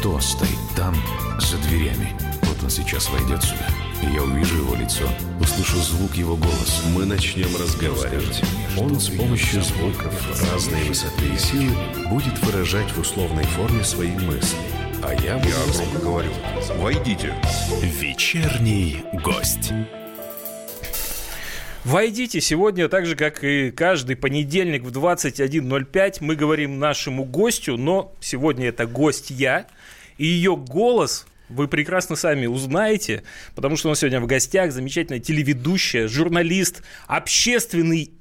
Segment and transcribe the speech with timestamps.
[0.00, 0.94] кто стоит там,
[1.38, 2.16] за дверями.
[2.44, 3.66] Вот он сейчас войдет сюда,
[4.14, 5.04] я увижу его лицо,
[5.38, 6.82] услышу звук его голоса.
[6.94, 8.42] Мы начнем разговаривать.
[8.78, 10.14] Он с помощью звуков
[10.50, 11.76] разной высоты и силы
[12.08, 14.56] будет выражать в условной форме свои мысли.
[15.02, 15.36] А я.
[15.36, 16.30] Я громко говорю.
[16.78, 17.34] Войдите.
[17.82, 19.70] Вечерний гость.
[21.84, 28.14] Войдите сегодня, так же, как и каждый понедельник в 21.05, мы говорим нашему гостю, но
[28.20, 29.66] сегодня это гость я,
[30.18, 33.22] и ее голос вы прекрасно сами узнаете,
[33.54, 38.12] потому что у нас сегодня в гостях замечательная телеведущая, журналист, общественный,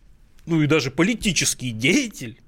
[0.46, 2.40] ну и даже политический деятель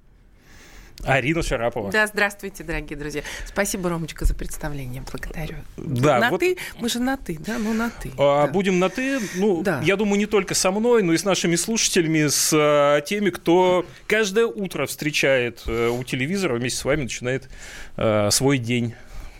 [1.06, 1.92] Арина Шарапова.
[1.92, 3.22] Да, здравствуйте, дорогие друзья.
[3.46, 5.04] Спасибо, Ромочка, за представление.
[5.12, 5.56] Благодарю.
[5.78, 6.58] Да, на вот- ты?
[6.80, 7.58] Мы же на ты, да?
[7.58, 8.12] Ну, на ты.
[8.18, 8.52] А, да.
[8.52, 9.20] Будем на ты.
[9.36, 9.82] Ну, Да.
[9.84, 13.86] я думаю, не только со мной, но и с нашими слушателями, с а, теми, кто
[14.08, 17.50] каждое утро встречает э, у телевизора, вместе с вами начинает
[17.98, 18.94] э, свой день.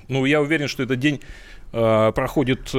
[0.08, 1.22] Ну, я уверен, что этот день
[1.74, 2.74] э, проходит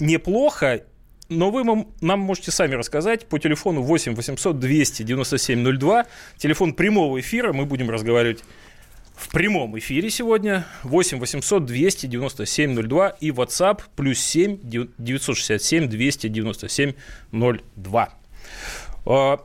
[0.00, 0.82] неплохо.
[1.28, 1.62] Но вы
[2.00, 6.06] нам можете сами рассказать по телефону 8 800 297 02,
[6.38, 8.42] телефон прямого эфира, мы будем разговаривать
[9.14, 16.92] в прямом эфире сегодня 8 800 297 02 и WhatsApp плюс 7 967 297
[17.32, 18.08] 02.
[19.04, 19.40] А,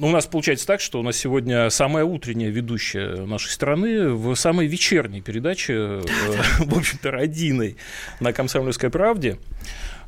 [0.00, 4.66] У нас получается так, что у нас сегодня самая утренняя ведущая нашей страны в самой
[4.66, 6.00] вечерней передаче, э,
[6.58, 7.76] в общем-то, родиной
[8.20, 9.38] на «Комсомольской правде».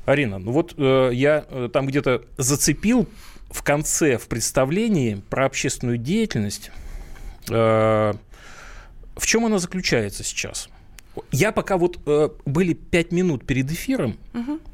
[0.06, 3.08] Арина, ну вот э, я э, там где-то зацепил
[3.50, 6.70] в конце, в представлении про общественную деятельность.
[7.50, 8.14] Э,
[9.16, 10.68] в чем она заключается сейчас?
[11.32, 14.16] Я пока вот э, были пять минут перед эфиром,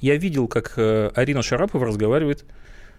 [0.01, 2.45] я видел, как э, Арина Шарапова разговаривает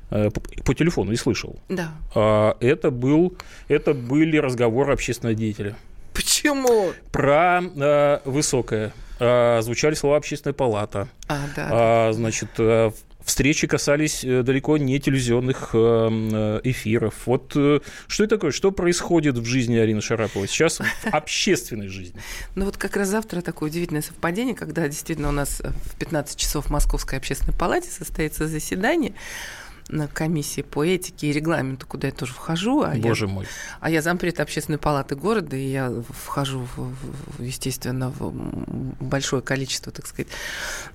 [0.09, 1.59] э, по, по телефону и слышал.
[1.69, 1.91] Да.
[2.16, 5.75] А, это, был, это были разговоры общественного деятеля.
[6.14, 6.94] Почему?
[7.12, 8.91] Про э, высокое.
[9.19, 11.07] А, звучали слова общественная палата.
[11.27, 11.67] А, да.
[11.71, 12.91] А, значит, э,
[13.23, 17.16] встречи касались э, далеко не телевизионных э, эфиров.
[17.25, 18.51] Вот что это такое?
[18.51, 22.19] Что происходит в жизни Арины Шараповой сейчас в общественной жизни?
[22.56, 26.67] Ну вот как раз завтра такое удивительное совпадение, когда действительно у нас в 15 часов
[26.67, 29.13] в Московской общественной палате состоится заседание
[29.90, 32.81] на комиссии по этике и регламенту, куда я тоже вхожу.
[32.84, 33.46] А я- Боже мой.
[33.80, 36.94] А я зампред общественной палаты города, и я вхожу, в,
[37.38, 38.31] в- естественно, в
[39.00, 40.28] большое количество, так сказать,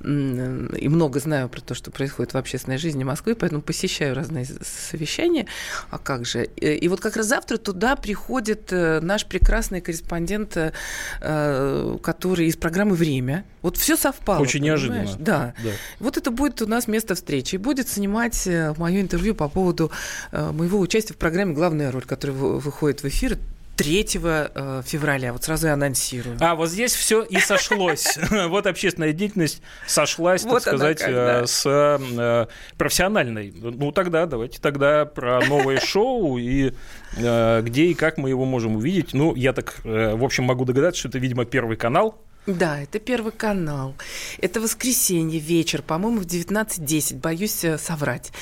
[0.02, 5.46] и много знаю про то, что происходит в общественной жизни Москвы, поэтому посещаю разные совещания.
[5.90, 6.44] А как же?
[6.56, 10.72] И и вот как раз завтра туда приходит э, наш прекрасный корреспондент, э,
[11.20, 13.44] э, который из программы «Время».
[13.62, 14.40] Вот все совпало.
[14.42, 14.80] Очень понимаешь?
[14.82, 15.16] неожиданно.
[15.18, 15.54] Да.
[15.62, 15.70] Да.
[16.00, 17.54] Вот это будет у нас место встречи.
[17.54, 18.48] И будет снимать
[18.82, 19.90] мое интервью по поводу
[20.32, 23.38] э, моего участия в программе «Главная роль», которая вы- выходит в эфир
[23.76, 25.32] 3 э, февраля.
[25.32, 26.36] Вот сразу и анонсирую.
[26.40, 28.18] А вот здесь все и сошлось.
[28.48, 33.52] Вот общественная деятельность сошлась, так сказать, э, с профессиональной.
[33.56, 36.72] Ну тогда давайте тогда про новое шоу и
[37.16, 39.14] где и как мы его можем увидеть.
[39.14, 42.18] Ну я так, в общем, могу догадаться, что это, видимо, Первый канал.
[42.46, 43.94] Да, это Первый канал.
[44.40, 47.20] Это воскресенье вечер, по-моему, в 19.10.
[47.20, 48.32] Боюсь э, соврать.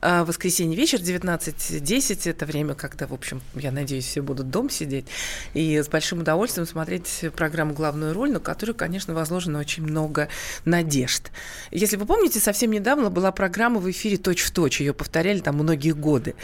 [0.00, 2.30] А, Воскресенье вечер, 19.10.
[2.30, 5.06] Это время, когда, в общем, я надеюсь, все будут дома сидеть.
[5.54, 10.28] И с большим удовольствием смотреть программу «Главную роль», на которую, конечно, возложено очень много
[10.64, 11.32] надежд.
[11.72, 14.80] Если вы помните, совсем недавно была программа в эфире «Точь в точь».
[14.80, 16.36] Ее повторяли там многие годы.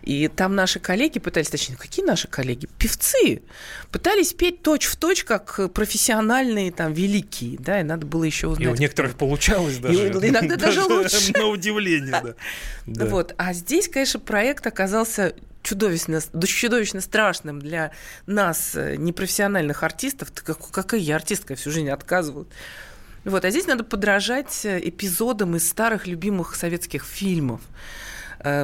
[0.00, 2.66] И там наши коллеги пытались, точнее, какие наши коллеги?
[2.78, 3.42] Певцы
[3.90, 8.50] пытались петь точь в точь, как профессиональные там великие, да, и надо было еще И
[8.50, 8.68] узнать.
[8.68, 10.08] у некоторых получалось И даже.
[10.08, 11.32] иногда даже лучше.
[11.32, 12.34] На удивление,
[12.86, 13.06] да.
[13.06, 13.34] Вот.
[13.38, 17.92] А здесь, конечно, проект оказался чудовищно, чудовищно страшным для
[18.26, 22.48] нас, э, непрофессиональных артистов, как, как и я, артистка, всю жизнь отказывают.
[23.24, 23.44] Вот.
[23.44, 27.60] А здесь надо подражать э, эпизодам из старых любимых советских фильмов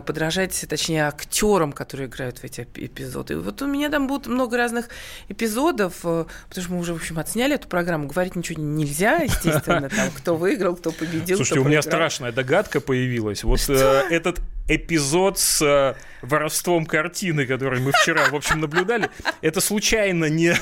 [0.06, 3.34] подражать, точнее, актерам, которые играют в эти эп- эпизоды.
[3.34, 4.88] И вот у меня там будет много разных
[5.28, 8.06] эпизодов, э, потому что мы уже, в общем, отсняли эту программу.
[8.08, 12.80] Говорить ничего нельзя, естественно, там, кто выиграл, кто победил, Слушайте, кто у меня страшная догадка
[12.80, 13.44] появилась.
[13.44, 19.08] Вот э, этот эпизод с э, воровством картины, который мы вчера, в общем, наблюдали,
[19.40, 20.54] это случайно не,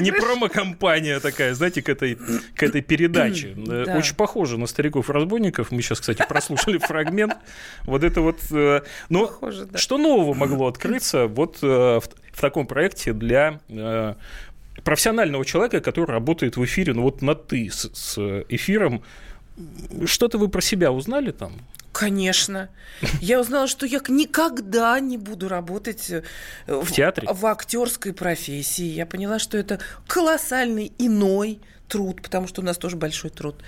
[0.00, 2.16] не промо-компания такая, знаете, к этой,
[2.54, 3.54] к этой передаче.
[3.56, 3.96] Э, Да.
[3.96, 5.70] Очень похоже на стариков-разбойников.
[5.70, 7.36] Мы сейчас, кстати, прослушали фрагмент.
[7.84, 8.40] Вот это вот...
[8.50, 9.78] э, Но Похоже, да.
[9.78, 14.14] что нового могло открыться вот э, в, в таком проекте для э,
[14.82, 19.02] профессионального человека, который работает в эфире, ну вот на «ты» с, с эфиром?
[20.04, 21.52] Что-то вы про себя узнали там?
[21.94, 22.70] Конечно.
[23.20, 26.24] Я узнала, что я никогда не буду работать э,
[26.66, 28.84] в, в театре, в актерской профессии.
[28.84, 33.62] Я поняла, что это колоссальный иной труд, потому что у нас тоже большой труд.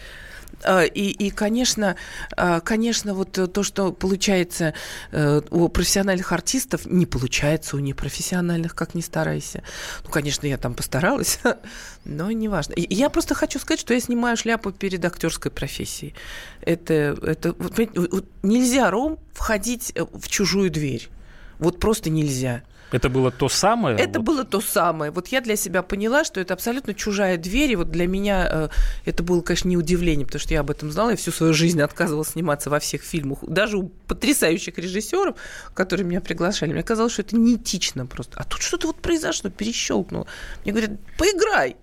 [0.62, 1.96] А, и, и, конечно,
[2.36, 4.74] а, конечно, вот то, что получается
[5.12, 9.62] э, у профессиональных артистов, не получается у непрофессиональных, как ни старайся.
[10.04, 11.38] Ну, конечно, я там постаралась,
[12.04, 12.74] но не важно.
[12.76, 16.14] Я просто хочу сказать, что я снимаю шляпу перед актерской профессией.
[16.62, 17.78] Это, это вот,
[18.42, 21.08] нельзя, Ром, входить в чужую дверь.
[21.58, 22.62] Вот просто нельзя.
[22.92, 23.98] Это было то самое?
[23.98, 24.26] Это вот.
[24.26, 25.10] было то самое.
[25.10, 27.72] Вот я для себя поняла, что это абсолютно чужая дверь.
[27.72, 28.68] И вот для меня э,
[29.04, 31.10] это было, конечно, не удивление, потому что я об этом знала.
[31.10, 33.40] Я всю свою жизнь отказывалась сниматься во всех фильмах.
[33.42, 35.36] Даже у потрясающих режиссеров,
[35.74, 38.38] которые меня приглашали, мне казалось, что это неэтично просто.
[38.38, 40.26] А тут что-то вот произошло, перещелкнуло.
[40.62, 41.76] Мне говорят, поиграй.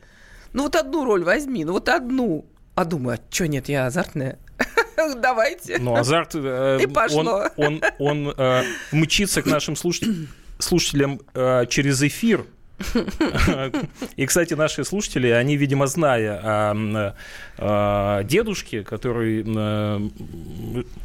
[0.53, 2.45] Ну вот одну роль возьми, ну вот одну.
[2.75, 4.39] А думаю, а что нет, я азартная.
[5.17, 5.79] Давайте.
[5.79, 7.49] Ну, азарт, э, и пошло.
[7.57, 10.29] он, он, он э, мчится к нашим слушателям
[10.59, 12.45] слушателям э, через эфир.
[14.15, 17.15] И, кстати, наши слушатели, они, видимо, зная о,
[17.57, 20.09] о дедушке, который э,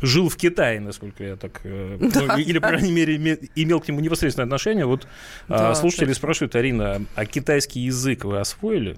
[0.03, 1.61] жил в Китае, насколько я так...
[1.65, 3.17] Э, да, ну, или, по крайней мере,
[3.55, 4.87] имел к нему непосредственное отношение.
[4.87, 5.07] Вот
[5.49, 6.19] да, слушатели точно.
[6.19, 8.97] спрашивают, Арина, а китайский язык вы освоили?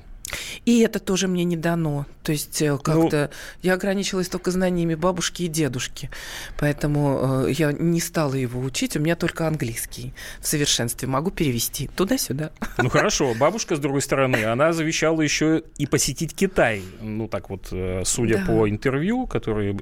[0.64, 2.06] И это тоже мне не дано.
[2.22, 6.10] То есть э, как-то ну, я ограничилась только знаниями бабушки и дедушки.
[6.58, 8.96] Поэтому э, я не стала его учить.
[8.96, 11.08] У меня только английский в совершенстве.
[11.08, 12.50] Могу перевести туда-сюда.
[12.78, 13.34] Ну хорошо.
[13.34, 16.82] Бабушка, с другой стороны, она завещала еще и посетить Китай.
[17.00, 18.46] Ну так вот, э, судя да.
[18.46, 19.78] по интервью, которые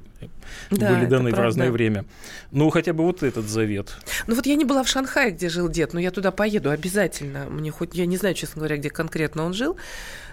[0.71, 2.05] да, были даны в разное время.
[2.51, 3.97] Ну хотя бы вот этот завет.
[4.27, 7.47] Ну вот я не была в Шанхае, где жил дед, но я туда поеду обязательно.
[7.51, 9.77] Мне хоть, я не знаю, честно говоря, где конкретно он жил.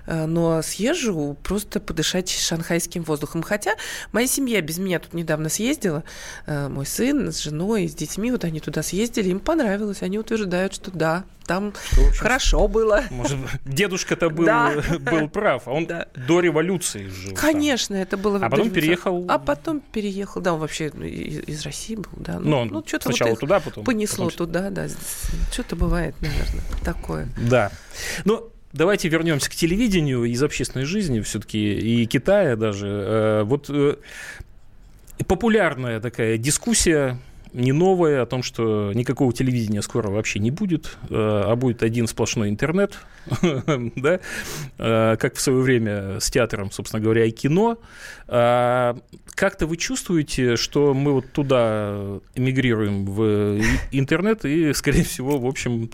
[0.08, 3.42] Э, но съезжу просто подышать шанхайским воздухом.
[3.44, 3.72] Хотя
[4.12, 6.04] моя семья без меня тут недавно съездила,
[6.46, 10.74] э, мой сын с женой, с детьми, вот они туда съездили, им понравилось, они утверждают,
[10.74, 13.04] что да, там что, хорошо было.
[13.12, 14.74] Может, дедушка-то был, да.
[15.00, 16.08] был прав, а он да.
[16.16, 17.36] до революции жил.
[17.36, 18.04] Конечно, там.
[18.04, 18.38] это было.
[18.44, 19.26] А потом переехал.
[19.30, 22.40] А потом переехал, да, он вообще из, из России был, да.
[22.40, 24.48] Ну, ну что-то сначала вот туда, потом понесло потом...
[24.48, 24.88] туда, да.
[25.52, 27.28] Что-то бывает, наверное, такое.
[27.38, 27.72] Да.
[28.24, 32.88] Ну, давайте вернемся к телевидению из общественной жизни все-таки и Китая даже.
[32.88, 33.96] Э, вот э,
[35.28, 37.18] популярная такая дискуссия
[37.54, 42.06] не новая о том, что никакого телевидения скоро вообще не будет, э, а будет один
[42.06, 43.00] сплошной интернет,
[43.96, 44.20] да,
[44.78, 47.78] как в свое время с театром, собственно говоря, и кино.
[48.28, 48.98] А
[49.36, 53.62] как-то вы чувствуете, что мы вот туда эмигрируем в
[53.92, 55.90] интернет и, скорее всего, в общем,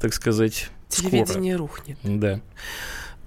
[0.00, 1.68] так сказать, Телевидение скоро.
[1.68, 1.98] рухнет.
[2.02, 2.40] Да.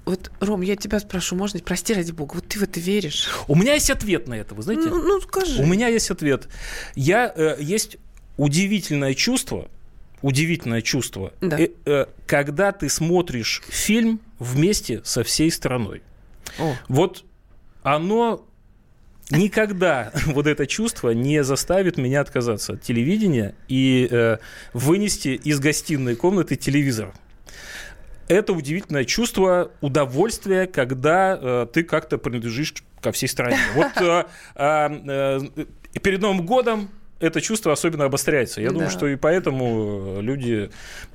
[0.06, 3.30] Вот, Ром, я тебя спрошу, можно, прости ради бога, вот ты в это веришь?
[3.48, 4.90] У меня есть ответ на это, вы знаете?
[4.90, 5.62] Ну, ну скажи.
[5.62, 6.48] У меня есть ответ.
[6.96, 7.98] Я, э, есть
[8.38, 9.70] удивительное чувство,
[10.22, 11.60] удивительное чувство, да.
[11.60, 16.02] э, э, когда ты смотришь фильм вместе со всей страной.
[16.58, 16.76] О.
[16.88, 17.24] Вот
[17.84, 18.46] оно
[19.30, 24.38] никогда вот это чувство не заставит меня отказаться от телевидения и э,
[24.74, 27.14] вынести из гостиной комнаты телевизор
[28.30, 33.58] это удивительное чувство удовольствия, когда э, ты как-то принадлежишь ко всей стране.
[33.76, 34.24] Вот э,
[34.56, 36.90] э, э, перед Новым годом
[37.20, 38.62] это чувство особенно обостряется.
[38.62, 38.76] Я да.
[38.76, 40.70] думаю, что и поэтому люди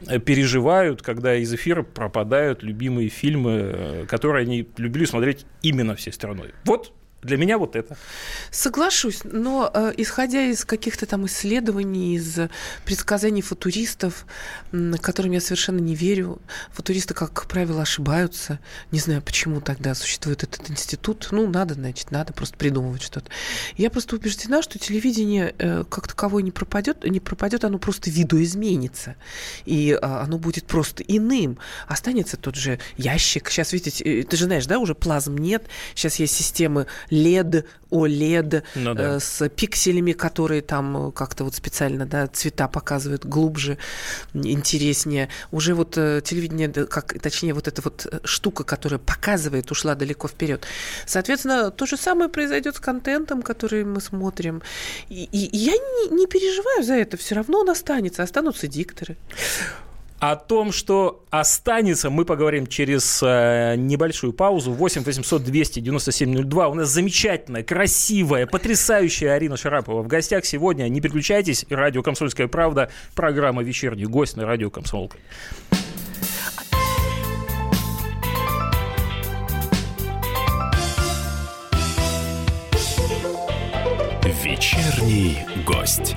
[0.07, 6.13] э, переживают, когда из эфира пропадают любимые фильмы, э, которые они любили смотреть именно всей
[6.13, 6.53] страной.
[6.65, 6.93] Вот
[7.25, 7.97] для меня вот это.
[8.51, 12.39] Соглашусь, но э, исходя из каких-то там исследований, из
[12.85, 14.27] предсказаний футуристов,
[15.01, 16.41] которым я совершенно не верю,
[16.73, 18.61] футуристы, как правило, ошибаются.
[18.91, 21.29] Не знаю, почему тогда существует этот институт.
[21.31, 23.31] Ну, надо, значит, надо просто придумывать что-то.
[23.77, 29.17] Я просто убеждена, что телевидение э, как таковое не пропадет, не пропадет, оно просто видоизменится.
[29.65, 31.59] И э, оно будет просто иным.
[31.89, 33.51] Останется тот же ящик.
[33.51, 35.65] Сейчас, видите, э, ты же знаешь, да, уже плазм нет.
[35.95, 39.17] Сейчас есть системы LED, OLED ну, да.
[39.17, 43.79] э, с пикселями, которые там э, как-то вот специально да, цвета показывают глубже,
[44.35, 45.29] интереснее.
[45.53, 50.67] Уже вот э, телевидение, как, точнее вот эта вот штука, которая показывает, ушла далеко вперед.
[51.07, 54.63] Соответственно, то же самое произойдет с контентом, который мы смотрим.
[55.09, 59.17] И, и я не, не переживаю за это, все равно он останется, останутся дикторы.
[60.27, 64.73] О том, что останется, мы поговорим через э, небольшую паузу.
[64.73, 66.69] 8 800 297 02.
[66.69, 70.89] У нас замечательная, красивая, потрясающая Арина Шарапова в гостях сегодня.
[70.89, 71.67] Не переключайтесь.
[71.69, 72.91] Радио «Комсомольская правда».
[73.15, 75.19] Программа «Вечерний гость» на радио «Комсомолка».
[84.43, 86.17] Вечерний гость.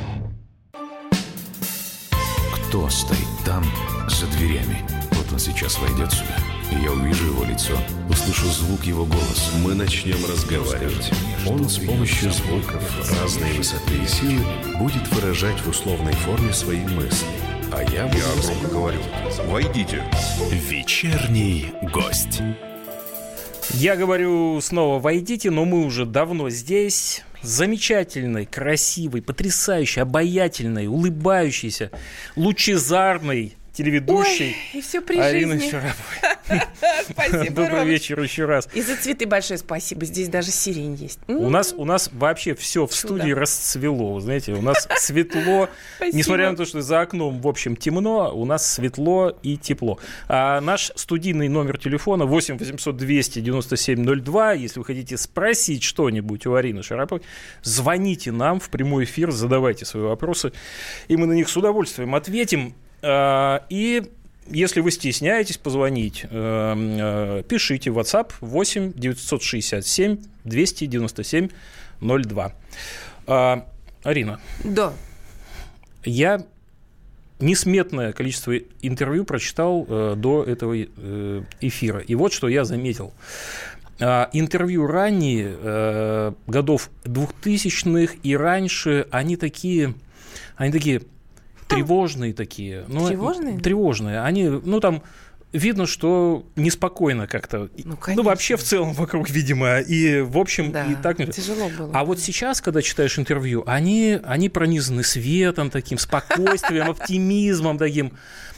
[2.71, 3.65] Кто стоит там,
[4.07, 4.81] за дверями?
[5.11, 6.37] Вот он сейчас войдет сюда,
[6.71, 7.77] и я увижу его лицо,
[8.09, 9.51] услышу звук его голоса.
[9.61, 11.11] Мы начнем разговаривать.
[11.45, 12.81] Он с помощью звуков
[13.19, 14.45] разной высоты и силы
[14.79, 17.27] будет выражать в условной форме свои мысли.
[17.73, 19.01] А я Я громко говорю.
[19.47, 20.01] Войдите.
[20.49, 22.41] Вечерний гость.
[23.69, 27.23] Я говорю снова, войдите, но мы уже давно здесь.
[27.41, 31.91] Замечательный, красивый, потрясающий, обаятельный, улыбающийся,
[32.35, 35.69] лучезарный телеведущий Ой, и все при жизни.
[35.69, 35.95] Шарапова.
[37.09, 37.83] Спасибо, Добрый Рома.
[37.85, 38.67] вечер еще раз.
[38.73, 40.05] И за цветы большое спасибо.
[40.05, 41.19] Здесь даже сирень есть.
[41.27, 44.19] У нас, у нас вообще все в студии расцвело.
[44.19, 45.69] Знаете, у нас светло.
[46.13, 49.99] Несмотря на то, что за окном, в общем, темно, у нас светло и тепло.
[50.27, 54.53] А наш студийный номер телефона 8 800 297 02.
[54.53, 57.23] Если вы хотите спросить что-нибудь у Арины Шараповой,
[57.63, 60.51] звоните нам в прямой эфир, задавайте свои вопросы,
[61.07, 62.75] и мы на них с удовольствием ответим.
[63.03, 64.03] А, И
[64.47, 71.49] если вы стесняетесь позвонить, э, э, пишите в WhatsApp 8 967 297
[72.01, 72.53] 02.
[73.27, 73.65] А,
[74.03, 74.93] Арина, Да.
[76.03, 76.43] я
[77.39, 81.99] несметное количество интервью прочитал э, до этого э, эфира.
[81.99, 83.13] И вот что я заметил.
[84.33, 89.93] Интервью ранние, э, годов 2000-х и раньше, они такие,
[90.55, 91.03] они такие
[91.75, 92.85] тревожные такие.
[92.87, 93.59] Ну, Тревожные?
[93.59, 94.21] Тревожные.
[94.21, 95.03] Они, ну, там
[95.53, 97.69] видно, что неспокойно как-то.
[97.83, 99.79] Ну, Ну, вообще в целом вокруг, видимо.
[99.79, 101.17] И, в общем, Да, и так...
[101.31, 101.91] тяжело было.
[101.93, 108.13] А вот сейчас, когда читаешь интервью, они, они пронизаны светом таким, спокойствием, оптимизмом таким.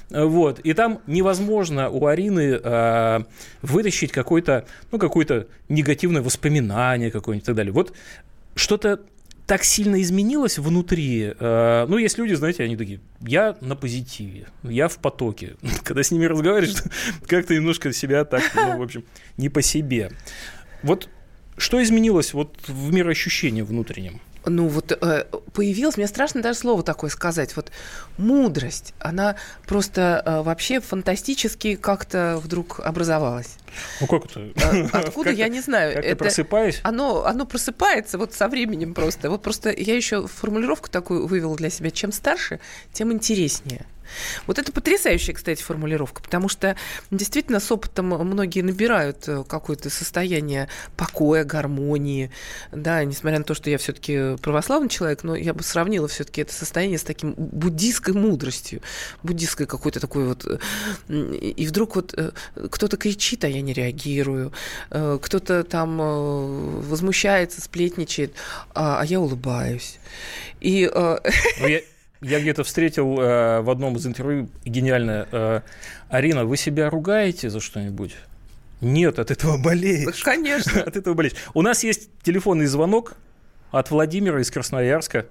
[0.09, 0.59] Вот.
[0.59, 3.19] И там невозможно у Арины э,
[3.61, 7.73] вытащить какое-то, ну, какое-то негативное воспоминание какое-нибудь и так далее.
[7.73, 7.93] Вот
[8.55, 8.99] что-то
[9.45, 11.33] так сильно изменилось внутри.
[11.37, 15.55] э, ну, есть люди, знаете, они такие, я на позитиве, я в потоке.
[15.83, 16.83] Когда с ними разговариваешь,
[17.27, 19.03] как-то немножко себя так, ну, в общем,
[19.37, 20.11] не по себе.
[20.81, 21.09] Вот
[21.57, 24.21] что изменилось вот в мироощущении внутреннем?
[24.45, 27.71] Ну вот э, появилось, мне страшно даже слово такое сказать, вот
[28.17, 29.35] мудрость, она
[29.65, 33.55] просто э, вообще фантастически как-то вдруг образовалась.
[34.01, 34.41] Ну как это?
[34.55, 35.93] Э, Откуда, я не знаю.
[35.93, 36.79] Как-то Это- просыпаясь?
[36.83, 39.29] Оно, оно просыпается вот со временем просто.
[39.29, 41.89] Вот просто я еще формулировку такую вывела для себя.
[41.91, 42.59] Чем старше,
[42.91, 43.85] тем интереснее.
[44.47, 46.75] Вот это потрясающая, кстати, формулировка, потому что
[47.11, 52.31] действительно с опытом многие набирают э, какое-то состояние покоя, гармонии,
[52.71, 56.53] да, несмотря на то, что я все-таки православный человек, но я бы сравнила все-таки это
[56.53, 58.81] состояние с таким буддийской мудростью,
[59.21, 60.57] буддийской какой-то такой вот, э,
[61.09, 62.31] и вдруг вот э,
[62.69, 64.53] кто-то кричит, а я не реагирую,
[64.89, 65.97] кто-то там
[66.81, 68.33] возмущается, сплетничает,
[68.73, 69.99] а а я улыбаюсь.
[70.61, 71.81] И Ну, я,
[72.23, 75.27] я где-то встретил э, в одном из интервью гениальное.
[75.31, 75.61] э,
[76.09, 78.15] Арина, вы себя ругаете за что-нибудь?
[78.81, 80.23] Нет, от этого болеешь.
[80.23, 80.81] конечно.
[80.85, 81.35] От этого болеешь.
[81.53, 83.15] У нас есть телефонный звонок
[83.71, 85.25] от Владимира из Красноярска.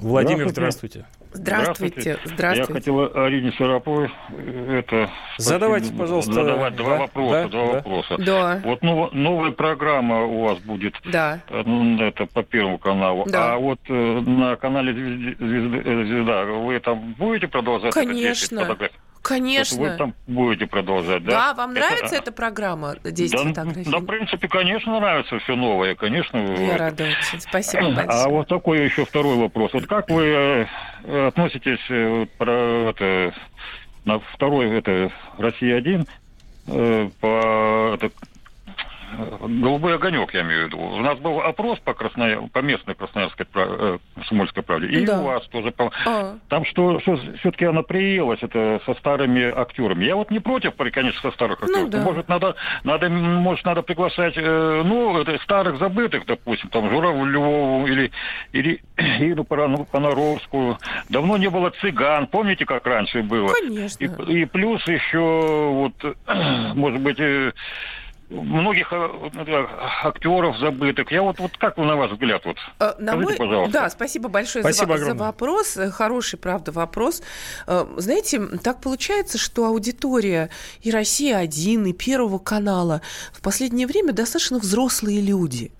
[0.00, 1.00] Владимир, здравствуйте.
[1.00, 2.18] Здравствуйте, Я здравствуйте.
[2.72, 5.08] хотел Арине Шараповой э, это...
[5.38, 7.72] Задавайте, спросить, пожалуйста, Задавать два да, вопроса, да, два да.
[7.72, 8.16] вопроса.
[8.18, 11.40] Да, Вот нов- новая программа у вас будет, да.
[11.48, 13.24] э, ну, это по Первому каналу.
[13.28, 13.54] Да.
[13.54, 17.92] А вот э, на канале «Звезды- Звезды- э, «Звезда» вы там будете продолжать?
[17.96, 18.90] это
[19.28, 19.76] Конечно.
[19.76, 19.78] 10 фотографий?
[19.78, 19.78] Вот Конечно.
[19.78, 21.30] Вы там будете продолжать, да?
[21.30, 23.90] Да, вам Это- нравится эта программа 10 да, фотографий?
[23.90, 26.36] да, в принципе, конечно, нравится все новое, конечно.
[26.38, 27.40] Я рада очень.
[27.40, 28.28] Спасибо А большое.
[28.28, 29.72] вот такой еще второй вопрос.
[29.74, 30.66] Вот как вы
[31.04, 33.34] э, относитесь э, вот про это,
[34.04, 36.08] на второй это Россия-1
[36.68, 38.10] э, по это,
[39.40, 40.78] Голубой огонек, я имею в виду.
[40.78, 42.40] У нас был опрос по, Красноя...
[42.52, 44.86] по местной красноярской прав- э, комсомольской правде.
[44.88, 45.20] И Да.
[45.20, 45.70] у вас тоже.
[45.70, 50.04] по- А, Там что, что все-таки она приелась это со старыми актерами.
[50.04, 51.90] Я вот не против, конечно, со старых Ну актеров.
[51.90, 52.02] да.
[52.02, 58.10] Может, надо, надо, может, надо приглашать, э, ну, это старых забытых, допустим, там, Журавлеву или,
[58.52, 58.80] или
[59.48, 60.78] Пора- Понаровскую.
[61.08, 62.26] Давно не было цыган.
[62.26, 63.48] Помните, как раньше было?
[63.60, 64.04] Конечно.
[64.04, 65.94] И, и плюс еще, вот,
[66.74, 67.52] может быть, э,
[68.30, 69.66] многих э,
[70.04, 71.10] актеров забытых.
[71.10, 72.44] Я вот, вот как на ваш взгляд?
[72.44, 73.36] Вот, э, на скажите, мой...
[73.36, 73.72] пожалуйста.
[73.72, 75.76] Да, спасибо большое спасибо за, за вопрос.
[75.76, 77.22] Э, хороший, правда, вопрос.
[77.66, 80.50] Знаете, так получается, что аудитория
[80.82, 83.00] и «Россия-1», и Первого канала
[83.32, 85.72] в последнее время достаточно взрослые люди.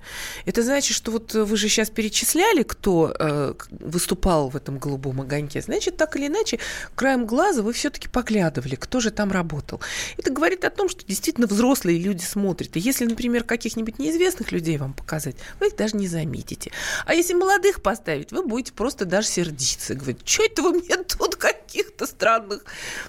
[0.46, 5.60] Это значит, что вот вы же сейчас перечисляли, кто э, выступал в этом «Голубом огоньке».
[5.60, 6.58] Значит, так или иначе,
[6.94, 9.80] краем глаза вы все-таки поглядывали, кто же там работал.
[10.16, 12.37] Это говорит о том, что действительно взрослые люди смотрят.
[12.76, 16.70] И если, например, каких-нибудь неизвестных людей вам показать, вы их даже не заметите.
[17.06, 19.94] А если молодых поставить, вы будете просто даже сердиться.
[19.94, 22.64] Говорить, что это вы мне тут каких-то странных,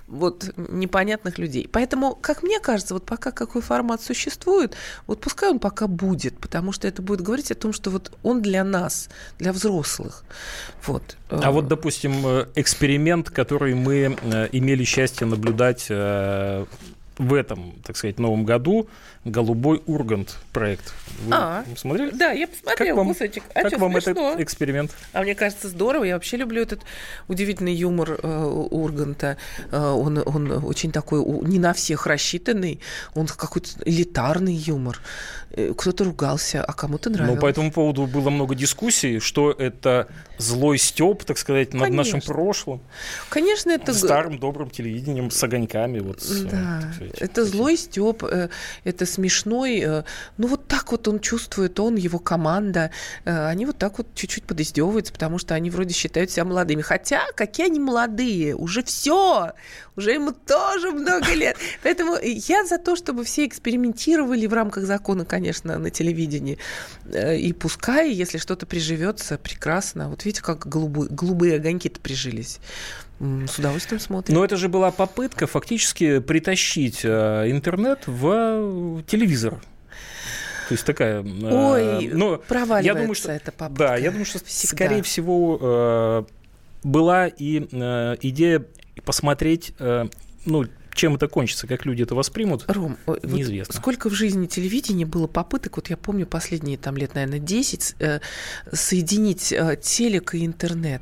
[0.07, 1.69] вот, непонятных людей.
[1.71, 4.75] Поэтому, как мне кажется, вот пока какой формат существует,
[5.07, 8.41] вот пускай он пока будет, потому что это будет говорить о том, что вот он
[8.41, 10.23] для нас, для взрослых.
[10.85, 11.17] Вот.
[11.29, 16.65] А вот, допустим, э, эксперимент, который мы э, имели счастье наблюдать э,
[17.17, 18.87] в этом, так сказать, новом году
[19.25, 20.93] «Голубой Ургант» проект.
[21.25, 22.11] Вы а, смотрели?
[22.11, 23.43] Да, я посмотрела как вам, кусочек.
[23.53, 24.29] А как что, вам смешно?
[24.29, 24.91] этот эксперимент?
[25.11, 26.05] А мне кажется, здорово.
[26.05, 26.81] Я вообще люблю этот
[27.27, 29.37] удивительный юмор э, Урганта.
[29.71, 32.79] Э, он, он очень такой, не на всех рассчитанный.
[33.13, 34.99] Он какой-то элитарный юмор.
[35.51, 37.35] Э, кто-то ругался, а кому-то нравилось.
[37.35, 40.07] Ну, по этому поводу было много дискуссий, что это
[40.37, 41.97] злой стёб, так сказать, над Конечно.
[41.97, 42.81] нашим прошлым.
[43.29, 43.93] Конечно, это...
[43.93, 45.99] Старым добрым телевидением с огоньками.
[45.99, 48.49] Вот, да, сказать, это злой Степ, э,
[48.83, 49.79] это смешной.
[49.85, 50.03] э,
[50.37, 52.91] Ну, вот так вот он чувствует, он, его команда.
[53.25, 56.81] э, Они вот так вот чуть-чуть подиздевываются, потому что они вроде считают себя молодыми.
[56.81, 59.51] Хотя, какие они молодые, уже все,
[59.95, 61.57] уже ему тоже много лет.
[61.83, 66.57] Поэтому я за то, чтобы все экспериментировали в рамках закона, конечно, на телевидении.
[67.11, 70.09] Э, И пускай, если что-то приживется, прекрасно.
[70.09, 72.59] Вот видите, как голубые, голубые огоньки-то прижились.
[73.19, 74.35] С удовольствием смотрим.
[74.35, 79.55] Но это же была попытка фактически притащить э, интернет в телевизор.
[80.69, 81.21] То есть такая...
[81.23, 83.83] э, Ой, но проваливается я думаю, что, эта попытка.
[83.83, 84.85] Да, я думаю, что, Всегда.
[84.85, 86.23] скорее всего, э,
[86.83, 88.63] была и э, идея
[89.03, 90.05] посмотреть, э,
[90.45, 92.65] ну, чем это кончится, как люди это воспримут.
[92.67, 93.75] Ром, вот Неизвестно.
[93.75, 98.19] сколько в жизни телевидения было попыток, вот я помню последние там лет, наверное, 10, э,
[98.71, 101.01] соединить э, телек и интернет.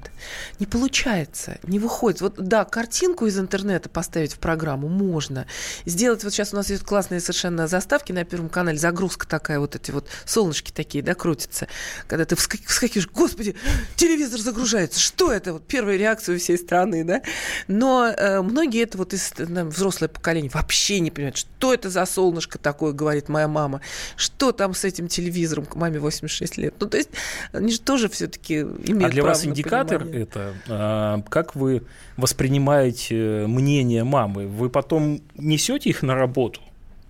[0.59, 2.21] Не получается, не выходит.
[2.21, 5.47] Вот да, картинку из интернета поставить в программу можно.
[5.85, 9.75] Сделать, вот сейчас у нас есть классные совершенно заставки на Первом канале, загрузка такая, вот
[9.75, 11.67] эти вот солнышки такие, да, крутятся.
[12.07, 13.55] Когда ты вска- вскакиваешь, господи,
[13.95, 15.53] телевизор загружается, что это?
[15.53, 17.21] Вот первая реакция у всей страны, да?
[17.67, 22.05] Но э, многие это вот из ну, взрослое поколение вообще не понимают, что это за
[22.05, 23.81] солнышко такое, говорит моя мама.
[24.15, 26.73] Что там с этим телевизором, к маме 86 лет.
[26.79, 27.09] Ну, то есть
[27.53, 30.23] они же тоже все-таки имеют А для право вас индикатор понимание.
[30.23, 31.83] это, а, как вы
[32.17, 34.47] воспринимаете мнение мамы?
[34.47, 36.61] Вы потом несете их на работу?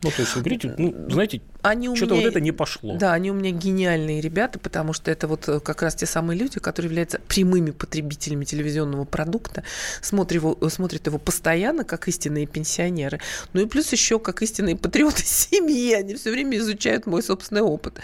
[0.03, 2.95] Ну, то есть вы говорите, ну, знаете, Они у что-то меня- вот это не пошло.
[2.97, 6.37] Да, они у меня гениальные ребята, потому что это вот э, как раз те самые
[6.39, 9.63] люди, которые являются прямыми потребителями телевизионного продукта,
[10.01, 13.19] смотрят его, э, смотрят его постоянно, как истинные пенсионеры.
[13.53, 15.93] Ну и плюс еще как истинные патриоты семьи.
[15.93, 17.95] Они все время изучают мой собственный опыт.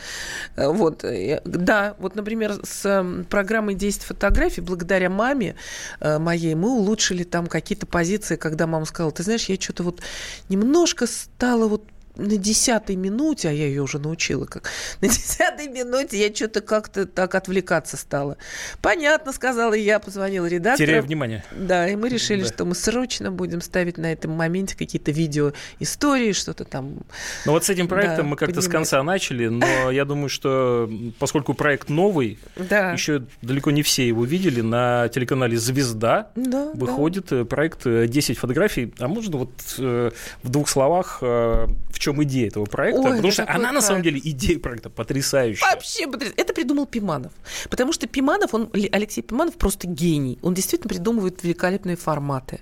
[0.55, 1.03] Э, Вот.
[1.45, 5.55] Да, вот, например, с программой 10 фотографий, благодаря маме
[6.01, 10.01] моей, мы улучшили там какие-то позиции, когда мама сказала, ты знаешь, я что-то вот
[10.49, 11.83] немножко стала вот
[12.15, 14.69] на десятой минуте, а я ее уже научила, как
[15.01, 18.37] на десятой минуте я что-то как-то так отвлекаться стала.
[18.81, 20.85] Понятно, сказала я, позвонила редактору.
[20.87, 21.43] Теряя внимание.
[21.51, 22.47] Да, и мы решили, Да.
[22.47, 26.99] что мы срочно будем ставить на этом моменте какие-то видео истории, что-то там.
[27.45, 30.89] Но вот с этим проектом Да, мы как-то с конца начали, но я думаю, что
[31.19, 32.91] поскольку проект новый, Да.
[32.91, 38.35] еще далеко не все его видели, на телеканале «Звезда» Да, выходит э, проект э, «10
[38.35, 38.93] фотографий».
[38.99, 40.11] А можно вот э,
[40.43, 43.01] в двух словах, э, в чем идея этого проекта?
[43.01, 45.65] Ой, Потому что она, на самом деле, идея проекта потрясающая.
[45.71, 46.41] Вообще потрясающе.
[46.41, 47.31] Это придумал Пиманов.
[47.69, 50.37] Потому что Пиманов, он, Алексей Пиманов просто гений.
[50.41, 52.59] Он действительно придумывает великолепные форматы.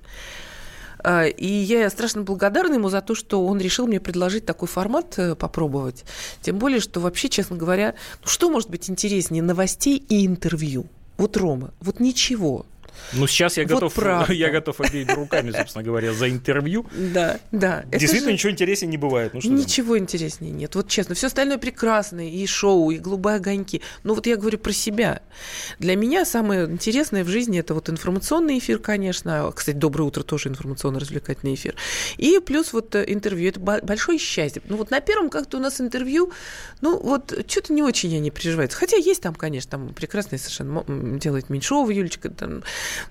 [1.04, 5.18] А, И я страшно благодарна ему за то, что он решил мне предложить такой формат
[5.18, 6.06] э, попробовать.
[6.42, 10.86] Тем более, что вообще, честно говоря, ну что может быть интереснее новостей и интервью?
[11.18, 12.66] Вот, Рома, вот ничего.
[13.14, 14.34] Ну, сейчас я Вот готов, правда.
[14.34, 16.86] я готов обеими руками, собственно говоря, за интервью.
[16.94, 17.84] Да, да.
[17.92, 19.34] Действительно, же- ничего интереснее не бывает.
[19.34, 19.58] Ну, что там.
[19.58, 20.76] Ничего интереснее нет.
[20.76, 22.28] Вот честно, все остальное прекрасно.
[22.30, 23.82] И шоу, и голубые огоньки.
[24.04, 25.22] Но вот я говорю про себя.
[25.80, 29.52] Для меня самое интересное в жизни это вот информационный эфир, конечно.
[29.56, 31.76] Кстати, доброе утро тоже информационно-развлекательный эфир.
[32.18, 33.50] И плюс вот э, интервью.
[33.50, 34.62] Это большое счастье.
[34.68, 36.32] Ну вот на первом как-то у нас интервью,
[36.82, 38.74] ну вот что-то не очень они переживают.
[38.74, 40.84] Хотя есть там, конечно, там прекрасные совершенно
[41.20, 42.64] делает Меньшова Юлечка, там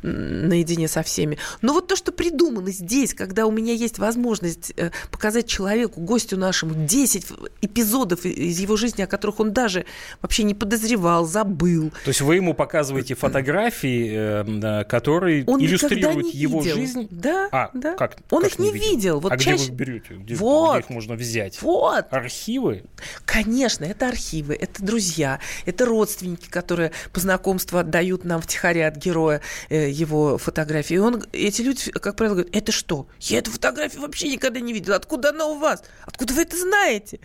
[0.03, 1.39] наедине со всеми.
[1.63, 6.37] Но вот то, что придумано здесь, когда у меня есть возможность э, показать человеку, гостю
[6.37, 7.27] нашему, 10
[7.61, 9.85] эпизодов из его жизни, о которых он даже
[10.23, 11.91] вообще не подозревал, забыл.
[12.05, 16.77] То есть вы ему показываете фотографии, э, которые он иллюстрируют его видел.
[16.77, 17.09] жизнь?
[17.11, 17.95] Да, а, да.
[17.95, 18.91] Как, он как их не видел.
[18.91, 19.21] видел.
[19.21, 19.65] Вот а чаще...
[19.65, 20.15] где вы берете?
[20.15, 20.79] Где, вот.
[20.79, 21.61] где их можно взять?
[21.63, 22.07] Вот.
[22.11, 22.85] Архивы?
[23.25, 29.41] Конечно, это архивы, это друзья, это родственники, которые по знакомству отдают нам втихаря от героя
[29.41, 30.95] э, его фотографии.
[30.95, 33.07] И он, эти люди, как правило, говорят, это что?
[33.21, 34.95] Я эту фотографию вообще никогда не видел.
[34.95, 35.83] Откуда она у вас?
[36.05, 37.21] Откуда вы это знаете?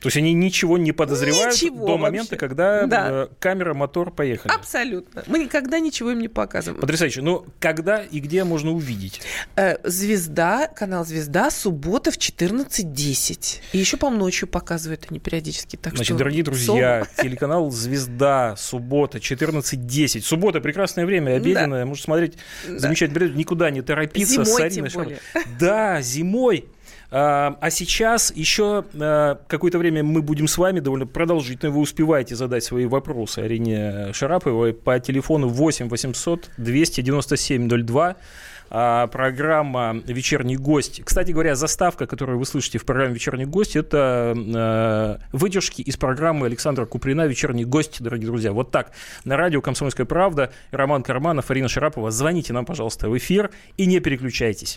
[0.00, 2.36] То есть они ничего не подозревают ничего до момента, вообще.
[2.36, 3.08] когда да.
[3.10, 4.52] Э, камера, мотор поехали.
[4.52, 5.24] Абсолютно.
[5.26, 6.80] Мы никогда ничего им не показываем.
[6.80, 7.22] Потрясающе.
[7.22, 9.20] Ну, когда и где можно увидеть?
[9.56, 13.60] Э, Звезда, канал Звезда, суббота в 14.10.
[13.72, 15.76] И еще, по ночью показывают они периодически.
[15.76, 16.18] Так Значит, что...
[16.18, 20.20] дорогие друзья, телеканал Звезда, суббота, 14.10.
[20.20, 21.80] Суббота прекрасное время, обеденное.
[21.80, 21.86] Да.
[21.86, 22.34] Можно смотреть
[22.68, 22.78] да.
[22.78, 23.28] замечательно.
[23.34, 24.44] Никуда не торопиться.
[24.44, 25.18] Зимой, тем более.
[25.58, 26.66] Да, зимой.
[27.10, 31.70] А, а сейчас еще а, какое-то время мы будем с вами довольно продолжительно.
[31.72, 38.16] Вы успеваете задать свои вопросы Арине Шараповой по телефону 8 800 297 02
[38.68, 41.00] программа «Вечерний гость».
[41.04, 46.46] Кстати говоря, заставка, которую вы слышите в программе «Вечерний гость», это э, выдержки из программы
[46.46, 48.52] Александра Куприна «Вечерний гость», дорогие друзья.
[48.52, 48.90] Вот так.
[49.24, 52.10] На радио «Комсомольская правда» Роман Карманов, Арина Шарапова.
[52.10, 54.76] Звоните нам, пожалуйста, в эфир и не переключайтесь.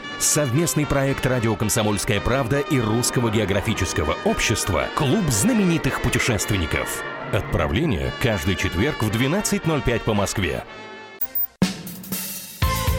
[0.21, 7.01] Совместный проект «Радио Комсомольская правда» и Русского географического общества «Клуб знаменитых путешественников».
[7.31, 10.63] Отправление каждый четверг в 12.05 по Москве.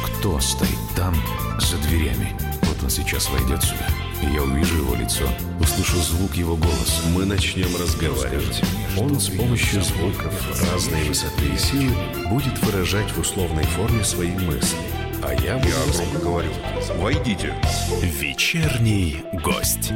[0.04, 1.14] Кто стоит там,
[1.61, 2.37] за дверями?
[2.62, 3.87] Вот он сейчас войдет сюда.
[4.20, 5.28] И я увижу его лицо,
[5.61, 7.06] услышу звук его голоса.
[7.14, 8.62] Мы начнем разговаривать.
[8.98, 10.35] Он с помощью звуков
[10.72, 11.94] разной высоты и силы
[12.28, 14.78] будет выражать в условной форме свои мысли–
[15.22, 16.50] а я, громко говорю.
[16.96, 17.54] Войдите.
[18.02, 19.92] Вечерний гость.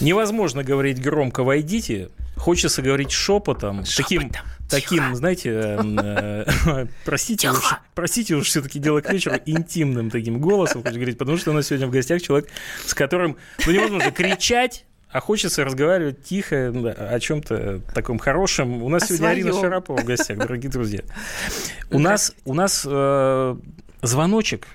[0.00, 4.32] Невозможно говорить громко «войдите», хочется говорить шепотом, шепотом таким,
[4.68, 10.82] таким, знаете, э, э, простите, уж, простите уж все-таки дело к вечеру, интимным таким голосом,
[10.82, 12.48] хочу говорить, потому что у нас сегодня в гостях человек,
[12.86, 18.82] с которым ну, невозможно кричать, а хочется разговаривать тихо о чем-то таком хорошем.
[18.82, 19.46] У нас о сегодня своем.
[19.48, 21.00] Арина Шарапова в гостях, дорогие друзья.
[21.90, 23.56] У нас, у нас э,
[24.02, 24.66] звоночек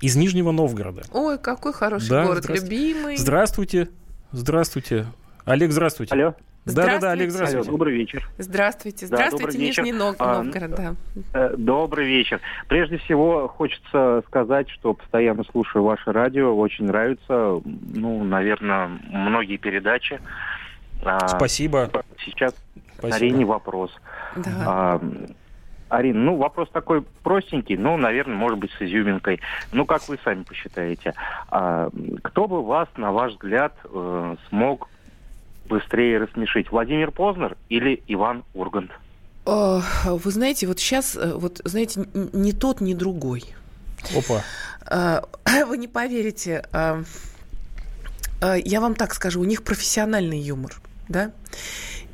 [0.00, 1.02] из Нижнего Новгорода.
[1.12, 2.76] Ой, какой хороший да, город, здравствуйте.
[2.76, 3.16] любимый.
[3.18, 3.88] Здравствуйте,
[4.32, 5.06] здравствуйте.
[5.44, 6.14] Олег, здравствуйте.
[6.14, 6.34] Алло.
[6.64, 7.68] Да-да-да, Олег, здравствуйте.
[7.68, 8.28] Алло, добрый вечер.
[8.38, 9.06] Здравствуйте.
[9.08, 9.82] Да, Здравствуйте, вечер.
[9.84, 10.94] Нижний Нов- А, Новгород, да.
[11.34, 12.40] Э, Добрый вечер.
[12.68, 20.20] Прежде всего, хочется сказать, что постоянно слушаю ваше радио, очень нравится, ну, наверное, многие передачи.
[21.04, 21.90] А, Спасибо.
[22.24, 22.54] Сейчас
[22.98, 23.16] Спасибо.
[23.16, 23.90] Арине вопрос.
[24.36, 24.50] Да.
[24.64, 25.00] А,
[25.88, 29.40] Арина, ну, вопрос такой простенький, но, наверное, может быть, с изюминкой.
[29.72, 31.12] Ну, как вы сами посчитаете,
[31.50, 31.90] а,
[32.22, 34.88] кто бы вас, на ваш взгляд, э, смог
[35.68, 36.70] быстрее рассмешить?
[36.70, 38.90] Владимир Познер или Иван Ургант?
[39.44, 43.44] Вы знаете, вот сейчас, э, вот, знаете, ни тот, ни другой.
[44.16, 44.42] Опа.
[44.86, 45.24] А,
[45.66, 47.02] Вы не поверите, а,
[48.40, 51.32] а, я вам так скажу, у них профессиональный юмор, да?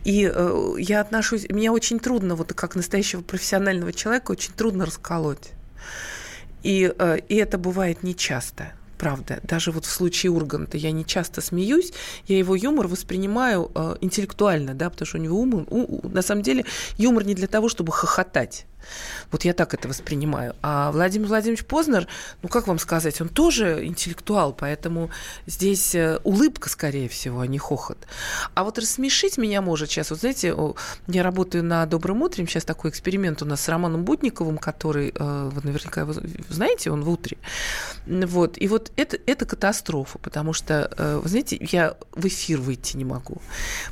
[0.04, 5.50] И э, я отношусь, мне очень трудно, вот как настоящего профессионального человека, очень трудно расколоть.
[6.62, 8.72] И, э, и это бывает нечасто.
[8.98, 11.92] Правда, даже вот в случае Урганта я не часто смеюсь,
[12.26, 16.20] я его юмор воспринимаю э, интеллектуально, да, потому что у него ум, у- у- на
[16.20, 16.64] самом деле
[16.96, 18.66] юмор не для того, чтобы хохотать.
[19.30, 20.54] Вот я так это воспринимаю.
[20.62, 22.06] А Владимир Владимирович Познер,
[22.42, 25.10] ну как вам сказать, он тоже интеллектуал, поэтому
[25.46, 27.98] здесь э, улыбка, скорее всего, а не хохот.
[28.54, 30.54] А вот рассмешить меня может сейчас, вот знаете,
[31.06, 35.50] я работаю на «Добром утре», сейчас такой эксперимент у нас с Романом Будниковым, который, э,
[35.52, 36.14] вы наверняка его
[36.48, 37.38] знаете, он в утре.
[38.06, 42.96] Вот, и вот это, это катастрофа, потому что, э, вы знаете, я в эфир выйти
[42.96, 43.40] не могу,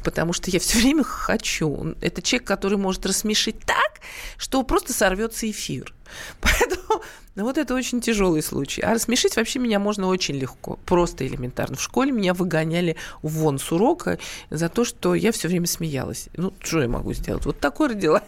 [0.03, 1.95] потому что я все время хочу.
[2.01, 4.01] Это человек, который может рассмешить так,
[4.37, 5.95] что просто сорвется эфир.
[6.41, 7.03] Поэтому
[7.37, 8.81] Ну, вот это очень тяжелый случай.
[8.81, 11.77] А рассмешить вообще меня можно очень легко, просто элементарно.
[11.77, 16.31] В школе меня выгоняли вон с урока за то, что я все время смеялась.
[16.35, 17.45] Ну, что я могу сделать?
[17.45, 18.23] Вот такой родила.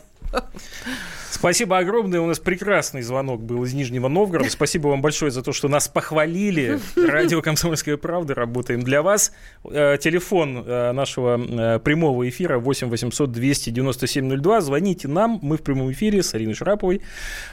[1.30, 2.20] Спасибо огромное.
[2.20, 4.50] У нас прекрасный звонок был из Нижнего Новгорода.
[4.50, 6.80] Спасибо вам большое за то, что нас похвалили.
[6.96, 8.34] Радио «Комсомольская правда».
[8.34, 9.32] Работаем для вас.
[9.64, 14.60] Э, телефон э, нашего э, прямого эфира 8 800 297 02.
[14.62, 15.38] Звоните нам.
[15.42, 17.02] Мы в прямом эфире с Ариной Шараповой.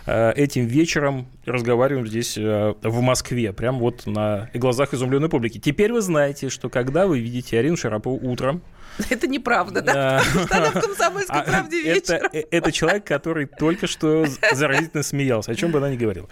[0.08, 3.54] Этим вечером разговариваем здесь в Москве.
[3.54, 5.60] Прям вот на глазах изумленной публики.
[5.60, 8.64] Теперь вы знаете, что когда вы видите Арину Шарапову утром,
[9.10, 10.24] Это неправда, да?
[10.26, 12.30] Потому что она в комсомольской а, правде вечером.
[12.32, 16.28] Э, это человек, который только что заразительно смеялся, о чем бы она ни говорила.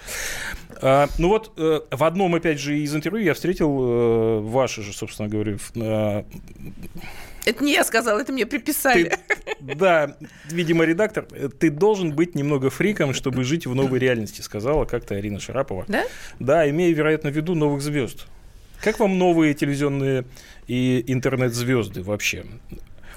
[0.81, 4.93] А, ну вот э, в одном, опять же, из интервью я встретил э, ваши же,
[4.93, 5.57] собственно говоря,
[7.45, 9.17] это не я сказала, это мне приписали.
[9.59, 11.25] Ты, да, видимо, редактор,
[11.59, 15.85] ты должен быть немного фриком, чтобы жить в новой реальности, сказала как-то Арина Шарапова.
[15.87, 16.05] Да?
[16.39, 18.27] Да, имея, вероятно, в виду новых звезд.
[18.81, 20.25] Как вам новые телевизионные
[20.67, 22.45] и интернет-звезды вообще?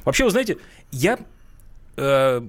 [0.04, 0.58] Вообще, вы знаете,
[0.92, 1.18] я
[1.96, 2.42] э,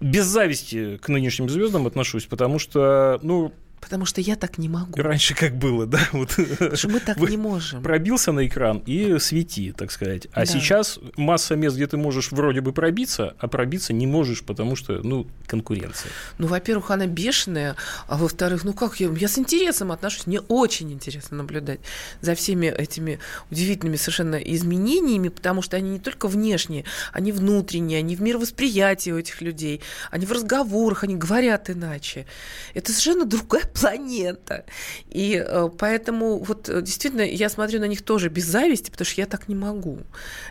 [0.00, 3.52] без зависти к нынешним звездам отношусь, потому что, ну,
[3.84, 5.00] Потому что я так не могу.
[5.00, 6.00] Раньше как было, да?
[6.12, 6.30] Вот.
[6.36, 7.82] Потому что мы так не можем.
[7.82, 10.26] Пробился на экран и свети, так сказать.
[10.32, 10.46] А да.
[10.46, 15.00] сейчас масса мест, где ты можешь вроде бы пробиться, а пробиться не можешь, потому что,
[15.02, 16.10] ну, конкуренция.
[16.38, 17.76] Ну, во-первых, она бешеная,
[18.08, 21.80] а во-вторых, ну как, я, я с интересом отношусь, мне очень интересно наблюдать
[22.22, 23.18] за всеми этими
[23.50, 29.18] удивительными совершенно изменениями, потому что они не только внешние, они внутренние, они в мировосприятии у
[29.18, 32.24] этих людей, они в разговорах, они говорят иначе.
[32.72, 34.64] Это совершенно другая планета.
[35.10, 39.20] И э, поэтому вот э, действительно я смотрю на них тоже без зависти, потому что
[39.20, 39.98] я так не могу.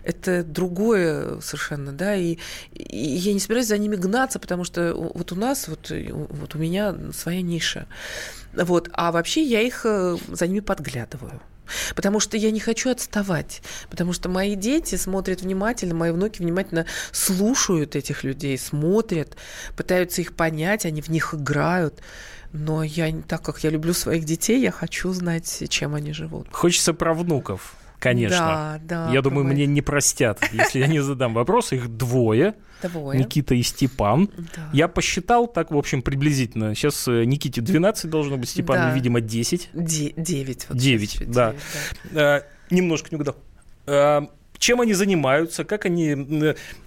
[0.03, 2.37] Это другое совершенно, да, и,
[2.73, 6.57] и я не собираюсь за ними гнаться, потому что вот у нас, вот, вот у
[6.57, 7.87] меня своя ниша.
[8.53, 11.41] Вот, а вообще я их э, за ними подглядываю.
[11.95, 13.61] Потому что я не хочу отставать.
[13.89, 19.37] Потому что мои дети смотрят внимательно, мои внуки внимательно слушают этих людей, смотрят,
[19.75, 22.01] пытаются их понять, они в них играют.
[22.53, 26.47] Но я, так как я люблю своих детей, я хочу знать, чем они живут.
[26.51, 28.79] Хочется про внуков, конечно.
[28.87, 29.11] Да, да.
[29.11, 31.73] Я думаю, мне не простят, если я не задам вопрос.
[31.73, 32.53] Их двое.
[32.83, 33.17] Двое.
[33.17, 34.29] Никита и Степан.
[34.55, 34.69] Да.
[34.71, 36.75] Я посчитал так, в общем, приблизительно.
[36.75, 38.93] Сейчас э, Никите 12 должно быть, Степану, да.
[38.93, 39.69] видимо, 10.
[39.73, 40.65] Де- 9.
[40.69, 41.53] Вот 9, да.
[41.53, 42.21] 9, да.
[42.21, 43.37] А, немножко не угадал.
[43.87, 46.13] А, чем они занимаются, как они...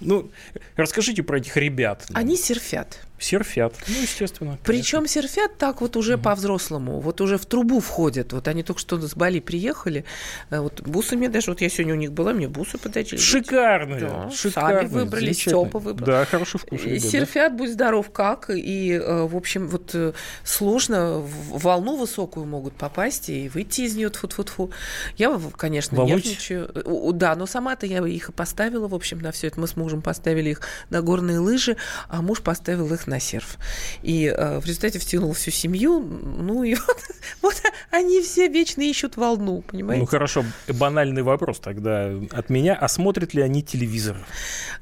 [0.01, 0.31] Ну,
[0.77, 2.07] расскажите про этих ребят.
[2.15, 3.06] Они серфят.
[3.19, 4.59] Серфят, ну, естественно.
[4.65, 6.25] Причем серфят так вот уже угу.
[6.25, 8.33] по-взрослому, вот уже в трубу входят.
[8.33, 10.05] Вот они только что с Бали приехали,
[10.51, 13.17] э, вот бусами даже, вот я сегодня у них была, мне бусы подарили.
[13.17, 16.07] Шикарные, да, шикарные, сами выбрали, Степа выбрал.
[16.07, 16.83] Да, хороший вкус.
[16.83, 17.59] Ребят, серфят, да?
[17.59, 20.13] будь здоров, как, и, э, в общем, вот э,
[20.45, 24.71] сложно, в волну высокую могут попасть и выйти из нее, тфу тфу тфу
[25.17, 26.51] Я, конечно, Волнуйтесь?
[26.51, 27.13] нервничаю.
[27.15, 29.61] Да, но сама-то я их и поставила, в общем, на все это.
[29.61, 31.77] Мы с мужем поставили их на горные лыжи,
[32.09, 33.59] а муж поставил их на серф.
[34.03, 36.01] И э, в результате втянул всю семью.
[36.01, 37.05] Ну и вот,
[37.43, 40.01] вот они все вечно ищут волну, понимаете?
[40.01, 42.75] Ну хорошо, банальный вопрос тогда от меня.
[42.75, 44.17] А смотрят ли они телевизор?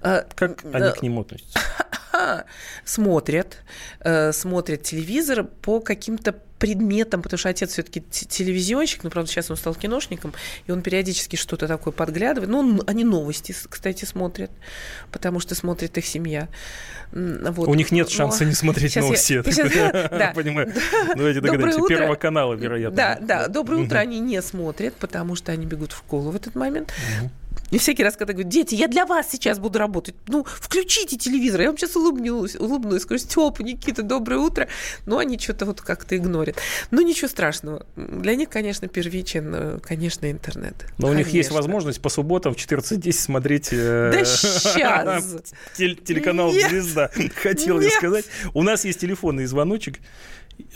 [0.00, 1.58] А, как они к нему относятся?
[2.84, 3.56] Смотрят,
[4.00, 6.34] э, смотрят телевизор по каким-то
[6.64, 10.32] предметом, потому что отец все-таки телевизионщик, но, правда, сейчас он стал киношником,
[10.66, 12.50] и он периодически что-то такое подглядывает.
[12.50, 14.50] Ну, они новости, кстати, смотрят,
[15.12, 16.48] потому что смотрит их семья.
[17.12, 17.68] Вот.
[17.68, 18.48] У них нет шанса но...
[18.48, 19.34] не смотреть сейчас новости.
[19.34, 19.72] Я, сейчас,
[20.10, 20.72] да, понимаю.
[21.14, 21.86] Давайте догадаемся.
[21.86, 22.96] Первого канала, вероятно.
[22.96, 23.48] Да, да.
[23.48, 26.94] Доброе утро они не смотрят, потому что они бегут в школу в этот момент.
[27.74, 31.60] И всякий раз, когда говорю, дети, я для вас сейчас буду работать, ну, включите телевизор.
[31.60, 34.68] Я вам сейчас улыбнусь, улыбнусь, скажу, Степа, Никита, доброе утро.
[35.06, 36.56] Но они что-то вот как-то игнорят.
[36.92, 37.84] Ну, ничего страшного.
[37.96, 40.86] Для них, конечно, первичен, э, конечно, интернет.
[40.98, 41.10] Но конечно.
[41.10, 43.70] у них есть возможность по субботам в 14.10 смотреть...
[43.72, 45.24] Э, да сейчас!
[45.76, 47.10] Телеканал «Звезда»,
[47.42, 48.26] хотел я сказать.
[48.52, 49.98] У нас есть телефонный звоночек.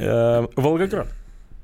[0.00, 1.06] Э, Волгоград.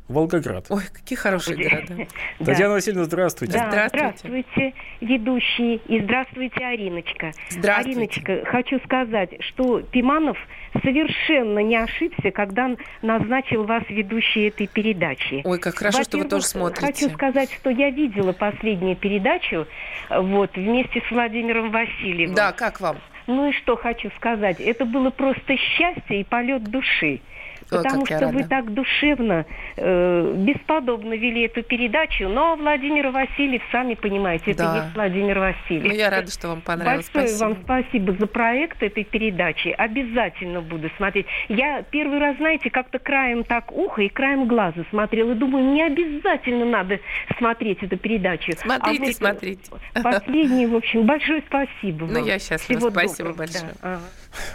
[0.09, 0.67] Волгоград.
[0.69, 2.07] Ой, какие хорошие города.
[2.45, 3.55] Татьяна Васильевна, здравствуйте.
[3.55, 4.19] Да, здравствуйте.
[4.19, 7.33] здравствуйте, ведущие, и здравствуйте, Ариночка.
[7.49, 8.01] Здравствуйте.
[8.01, 10.37] Ариночка, хочу сказать, что Пиманов
[10.83, 15.41] совершенно не ошибся, когда назначил вас ведущей этой передачи.
[15.43, 16.87] Ой, как хорошо, что вы тоже смотрите.
[16.87, 19.67] Хочу сказать, что я видела последнюю передачу
[20.11, 22.35] вот, вместе с Владимиром Васильевым.
[22.35, 22.99] Да, как вам?
[23.27, 27.21] Ну и что хочу сказать, это было просто счастье и полет души.
[27.69, 29.47] Потому что вы так душевно,
[29.77, 32.29] э, бесподобно вели эту передачу.
[32.29, 34.77] Но Владимир Васильев, сами понимаете, это да.
[34.77, 35.87] есть Владимир Васильев.
[35.87, 37.11] Ну, я рада, что вам понравилось.
[37.13, 37.49] Большое спасибо.
[37.49, 39.69] вам спасибо за проект этой передачи.
[39.69, 41.27] Обязательно буду смотреть.
[41.49, 45.33] Я первый раз, знаете, как-то краем так уха и краем глаза смотрела.
[45.33, 47.01] И думаю, мне обязательно надо
[47.39, 48.53] смотреть эту передачу.
[48.57, 49.71] Смотрите, а вот смотрите.
[50.03, 52.23] Последний, в общем, большое спасибо ну, вам.
[52.23, 52.91] Ну, я счастлива.
[52.91, 53.37] Спасибо доброго.
[53.37, 53.73] большое.
[53.83, 54.01] Да.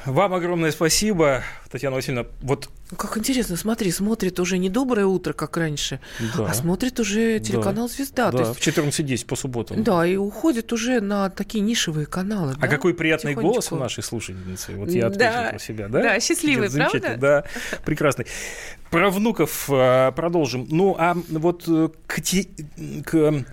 [0.06, 2.26] Вам огромное спасибо, Татьяна Васильевна.
[2.42, 6.00] Вот ну, как интересно, смотри, смотрит уже не доброе утро, как раньше,
[6.36, 6.48] да.
[6.48, 7.94] а смотрит уже телеканал да.
[7.94, 8.32] Звезда.
[8.32, 8.60] Да, есть...
[8.60, 9.84] в 14.10 по субботам.
[9.84, 12.54] Да, и уходит уже на такие нишевые каналы.
[12.58, 12.68] А да?
[12.68, 14.74] какой приятный голос у нашей слушательницы.
[14.74, 15.50] Вот я отметил да.
[15.52, 16.02] про себя, да?
[16.02, 17.16] Да, счастливый, правда?
[17.18, 17.44] Да,
[17.86, 18.26] прекрасный.
[18.90, 20.68] Про внуков а, продолжим.
[20.72, 22.48] Ну, а вот э, к, те,
[23.06, 23.46] к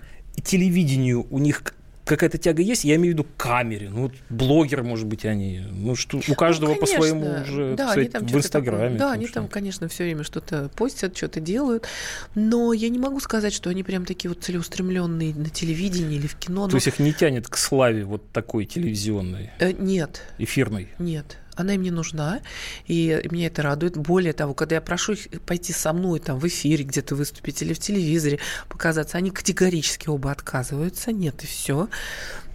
[0.43, 1.61] телевидению у них
[2.07, 3.89] какая-то тяга есть, я имею в виду к камере.
[3.89, 5.63] Ну, вот блогеры, может быть, они.
[5.71, 8.83] Ну, что у каждого ну, по-своему уже да, сказать, в Инстаграме.
[8.83, 9.35] Такое, да, они что...
[9.35, 11.87] там, конечно, все время что-то постят, что-то делают.
[12.35, 16.35] Но я не могу сказать, что они прям такие вот целеустремленные на телевидении или в
[16.35, 16.65] кино.
[16.65, 16.77] То но...
[16.77, 19.51] есть их не тянет к славе вот такой телевизионной?
[19.59, 20.23] Э, нет.
[20.37, 20.89] Эфирной?
[20.99, 22.41] Нет она им не нужна,
[22.85, 23.97] и меня это радует.
[23.97, 27.73] Более того, когда я прошу их пойти со мной там в эфире где-то выступить или
[27.73, 28.39] в телевизоре
[28.69, 31.89] показаться, они категорически оба отказываются, нет, и все.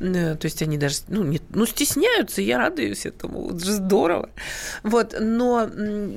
[0.03, 4.31] Э, то есть они даже ну, не, ну, стесняются, я радуюсь этому, это же здорово.
[4.83, 5.69] Вот, но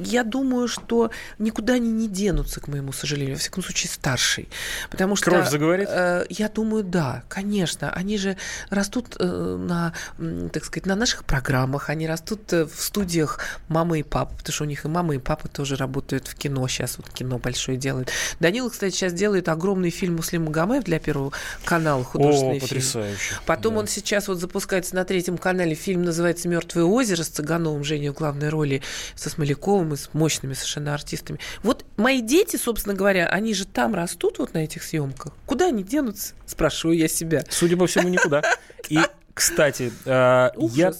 [0.04, 4.50] я думаю, что никуда они не денутся, к моему сожалению, во всяком случае, старший.
[4.89, 5.30] Потому что...
[5.30, 5.88] Кровь заговорит?
[5.89, 7.91] Э, я думаю, да, конечно.
[7.91, 8.38] Они же
[8.69, 9.93] растут э, на,
[10.52, 14.63] так сказать, на наших программах, они растут э, в студиях мамы и папы, потому что
[14.63, 18.10] у них и мама, и папа тоже работают в кино, сейчас вот кино большое делают.
[18.39, 21.32] Данила, кстати, сейчас делает огромный фильм «Муслим Магомаев» для Первого
[21.63, 22.67] канала, художественный О, фильм.
[22.67, 23.36] потрясающе.
[23.45, 23.81] Потом да.
[23.81, 28.13] он сейчас вот запускается на третьем канале, фильм называется «Мертвое озеро» с Цыгановым, Женей в
[28.13, 28.81] главной роли,
[29.15, 31.39] со Смоляковым и с мощными совершенно артистами.
[31.63, 35.33] Вот мои дети, собственно говоря, они же там растут вот на этих съемках.
[35.45, 36.33] Куда они денутся?
[36.45, 37.43] Спрашиваю я себя.
[37.49, 38.41] Судя по всему, никуда.
[38.89, 38.99] И,
[39.33, 40.93] кстати, э, я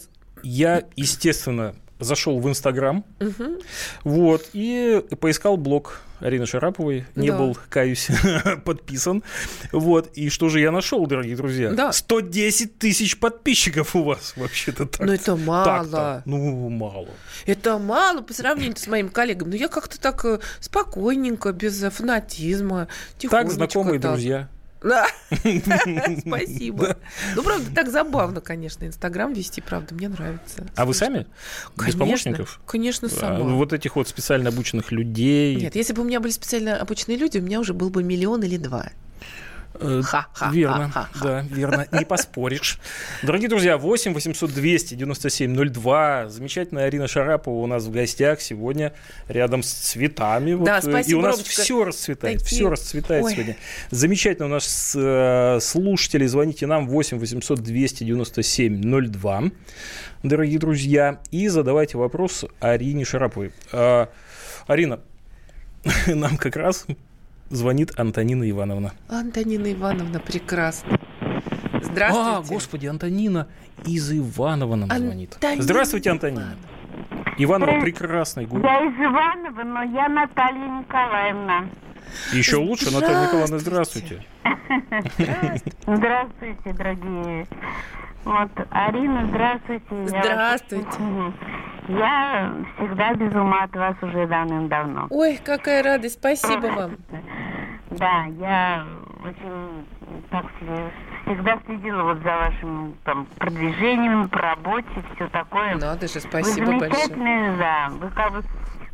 [0.46, 3.62] я, естественно, зашел в Инстаграм, угу.
[4.04, 7.38] вот, и поискал блог Арины Шараповой, не да.
[7.38, 8.10] был, каюсь,
[8.66, 9.24] подписан,
[9.72, 11.72] вот, и что же я нашел, дорогие друзья?
[11.72, 11.92] Да.
[11.92, 15.06] 110 тысяч подписчиков у вас вообще-то так.
[15.06, 15.66] Ну, это мало.
[15.66, 16.24] Так-то.
[16.26, 17.10] Ну, мало.
[17.46, 19.52] Это мало по сравнению с моим коллегами.
[19.52, 22.88] Ну, я как-то так э, спокойненько, без фанатизма,
[23.30, 24.14] Так, знакомые так.
[24.14, 24.50] друзья.
[24.86, 25.08] Да.
[26.20, 26.98] Спасибо.
[27.36, 30.68] Ну, правда, так забавно, конечно, Инстаграм вести, правда, мне нравится.
[30.76, 31.26] А вы сами?
[31.76, 32.62] Без помощников?
[32.68, 33.40] Конечно, сама.
[33.40, 35.56] Вот этих вот специально обученных людей?
[35.56, 38.44] Нет, если бы у меня были специально обученные люди, у меня уже был бы миллион
[38.44, 38.92] или два.
[39.80, 42.80] Э, ха, ха, верно, ха, ха, да, верно, не поспоришь.
[43.24, 46.30] Дорогие друзья, 8 800 200 97 02.
[46.30, 48.94] Замечательная Арина Шарапова у нас в гостях сегодня
[49.28, 50.52] рядом с цветами.
[50.64, 51.62] Да, вот, спасибо, И у нас Ромочка.
[51.62, 52.56] все расцветает, Такие...
[52.56, 53.34] все расцветает Ой.
[53.34, 53.58] сегодня.
[53.92, 56.26] Замечательно у нас э, слушатели.
[56.26, 59.44] Звоните нам 8 800 297 02,
[60.24, 61.22] дорогие друзья.
[61.32, 63.52] И задавайте вопрос Арине Шараповой.
[63.72, 64.08] Э,
[64.68, 65.00] Арина,
[66.08, 66.86] нам как раз
[67.50, 68.92] звонит Антонина Ивановна.
[69.10, 70.98] Антонина Ивановна, прекрасно.
[71.82, 72.30] Здравствуйте.
[72.30, 73.48] А, господи, Антонина
[73.86, 75.38] из Иванова нам Антонина звонит.
[75.60, 76.56] Здравствуйте, Антонина.
[77.38, 78.66] Иванова прекрасный город.
[78.66, 81.70] Я из Иванова, но я Наталья Николаевна.
[82.32, 84.26] Еще лучше, Наталья Николаевна, здравствуйте.
[85.88, 87.48] Здравствуйте, дорогие.
[88.24, 90.08] Вот, Арина, здравствуйте.
[90.08, 91.34] Здравствуйте.
[91.88, 95.08] Я всегда без ума от вас уже давным-давно.
[95.10, 96.98] Ой, какая радость, спасибо вам.
[97.92, 98.86] Да, я
[99.24, 99.86] очень
[100.30, 100.46] так
[101.26, 105.76] всегда следила вот за вашим там продвижением по работе, все такое.
[105.76, 107.58] Надо же, спасибо вы большое.
[107.58, 107.90] да.
[107.90, 108.44] Вы как бы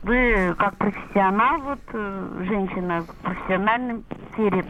[0.04, 4.66] вы как профессионал, вот э, женщина в профессиональной сфере.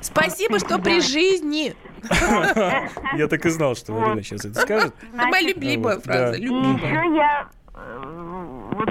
[0.00, 1.74] Спасибо, что при жизни.
[3.14, 4.94] Я так и знал, что Марина сейчас это скажет.
[5.12, 6.36] Моя любимая фраза.
[6.36, 8.88] Еще я э, вот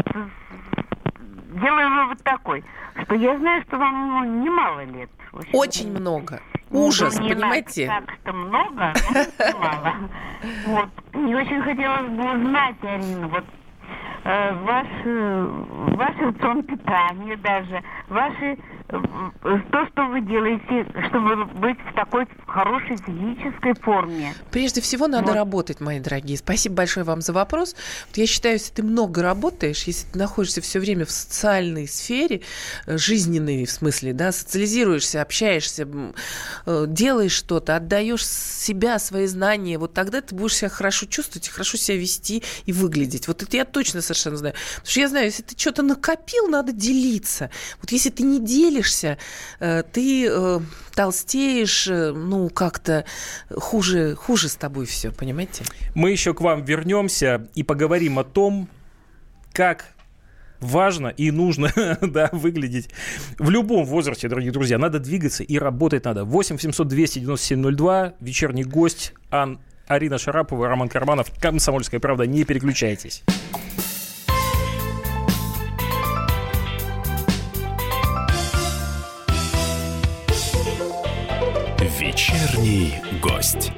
[1.62, 2.64] делаю вывод такой,
[3.04, 5.10] что я знаю, что вам немало лет.
[5.54, 6.42] Очень много.
[6.70, 7.88] Ужас, понимаете?
[7.88, 8.94] Так, что много,
[9.40, 9.94] но мало.
[10.66, 10.90] Вот.
[11.14, 13.46] Мне очень хотелось бы узнать, Арина, вот
[14.26, 14.88] э, ваш,
[15.98, 23.74] ваш рацион питания даже, ваши то, что вы делаете, чтобы быть в такой хорошей физической
[23.82, 24.34] форме?
[24.50, 25.36] Прежде всего надо вот.
[25.36, 26.38] работать, мои дорогие.
[26.38, 27.76] Спасибо большое вам за вопрос.
[28.08, 32.42] Вот я считаю, если ты много работаешь, если ты находишься все время в социальной сфере,
[32.86, 35.86] э, жизненной в смысле, да, социализируешься, общаешься,
[36.66, 41.78] э, делаешь что-то, отдаешь себя, свои знания, вот тогда ты будешь себя хорошо чувствовать, хорошо
[41.78, 43.28] себя вести и выглядеть.
[43.28, 44.56] Вот это я точно совершенно знаю.
[44.78, 47.50] Потому что я знаю, если ты что-то накопил, надо делиться.
[47.82, 48.77] Вот если ты не делишься,
[49.60, 50.32] э, ты
[50.94, 53.06] толстеешь, ну, как-то
[53.56, 55.64] хуже, хуже с тобой все, понимаете?
[55.94, 58.70] Мы еще к вам вернемся и поговорим о том,
[59.54, 59.86] как
[60.60, 61.72] важно и нужно
[62.02, 62.90] да, выглядеть
[63.38, 64.78] в любом возрасте, дорогие друзья.
[64.78, 66.26] Надо двигаться и работать надо.
[66.26, 72.26] 8 700 297 02, вечерний гость Ан, Арина Шарапова, Роман Карманов, Комсомольская правда.
[72.26, 73.24] Не переключайтесь.
[82.18, 83.72] Вечерний гость.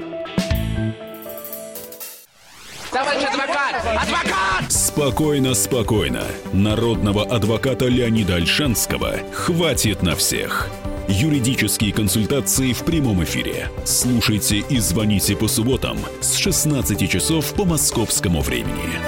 [2.89, 3.75] Товарищ адвокат!
[3.85, 4.71] Адвокат!
[4.71, 6.23] Спокойно, спокойно.
[6.53, 10.69] Народного адвоката Леонида Альшанского хватит на всех.
[11.09, 13.69] Юридические консультации в прямом эфире.
[13.83, 19.01] Слушайте и звоните по субботам с 16 часов по московскому времени.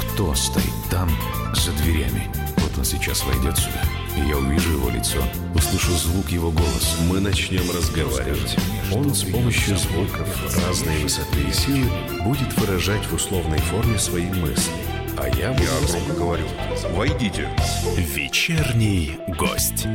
[0.00, 1.08] Кто стоит там,
[1.54, 2.43] за дверями?
[2.84, 3.80] Он сейчас войдет сюда
[4.14, 5.18] и я увижу его лицо,
[5.54, 6.98] услышу звук его голоса.
[7.08, 8.58] Мы начнем разговаривать.
[8.92, 10.28] Он с помощью звуков
[10.66, 11.88] разной высоты и силы
[12.24, 14.70] будет выражать в условной форме свои мысли.
[15.16, 15.62] А я буду...
[15.62, 16.44] Я громко говорю.
[16.90, 17.48] Войдите.
[17.96, 19.86] Вечерний гость.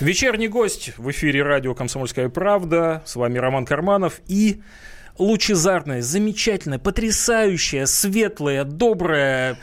[0.00, 3.02] Вечерний гость в эфире радио «Комсомольская правда».
[3.06, 4.60] С вами Роман Карманов и
[5.16, 9.58] лучезарная, замечательная, потрясающая, светлая, добрая,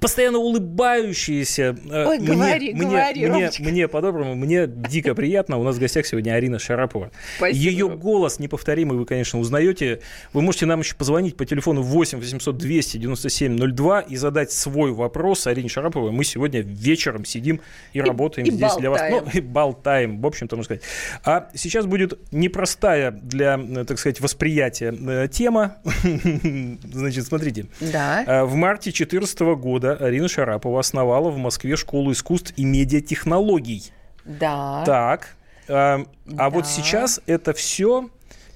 [0.00, 1.76] постоянно улыбающиеся.
[1.90, 5.58] Э, Ой, мне, говори, мне, говори, мне, мне по-доброму, мне дико приятно.
[5.58, 7.10] У нас в гостях сегодня Арина Шарапова.
[7.36, 7.58] Спасибо.
[7.58, 10.00] Ее голос неповторимый, вы, конечно, узнаете.
[10.32, 14.92] Вы можете нам еще позвонить по телефону 8 800 200 97 02 и задать свой
[14.92, 16.12] вопрос Арине Шараповой.
[16.12, 17.60] Мы сегодня вечером сидим
[17.92, 18.80] и, и работаем и здесь болтаем.
[18.80, 19.02] для вас.
[19.10, 20.82] Ну, и болтаем, в общем-то, можно сказать.
[21.24, 25.76] А сейчас будет непростая для, так сказать, восприятия э, тема.
[26.92, 27.66] Значит, смотрите.
[27.80, 28.24] Да.
[28.26, 33.92] Э, в марте 2014 года года Арина Шарапова основала в Москве школу искусств и медиатехнологий.
[34.24, 34.82] Да.
[34.84, 35.36] Так.
[35.68, 36.46] А, да.
[36.46, 38.10] а вот сейчас это все,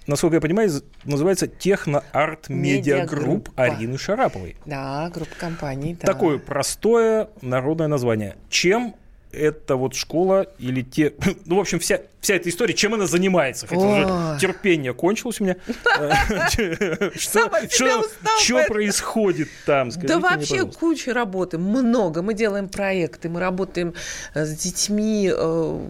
[0.07, 0.71] насколько я понимаю,
[1.05, 4.57] называется TechnoArt Media Group Арины Шараповой.
[4.67, 5.97] Да, группа компаний.
[6.01, 6.07] Да.
[6.07, 8.37] Такое простое народное название.
[8.49, 8.97] Чем
[9.33, 11.15] эта вот школа или те...
[11.45, 13.67] Ну, в общем, вся, вся эта история, чем она занимается.
[13.67, 15.57] Хотя уже терпение кончилось у меня.
[17.17, 19.91] Что происходит там?
[19.91, 22.23] Да вообще куча работы, много.
[22.23, 23.95] Мы делаем проекты, мы работаем
[24.35, 25.89] э, с детьми, э,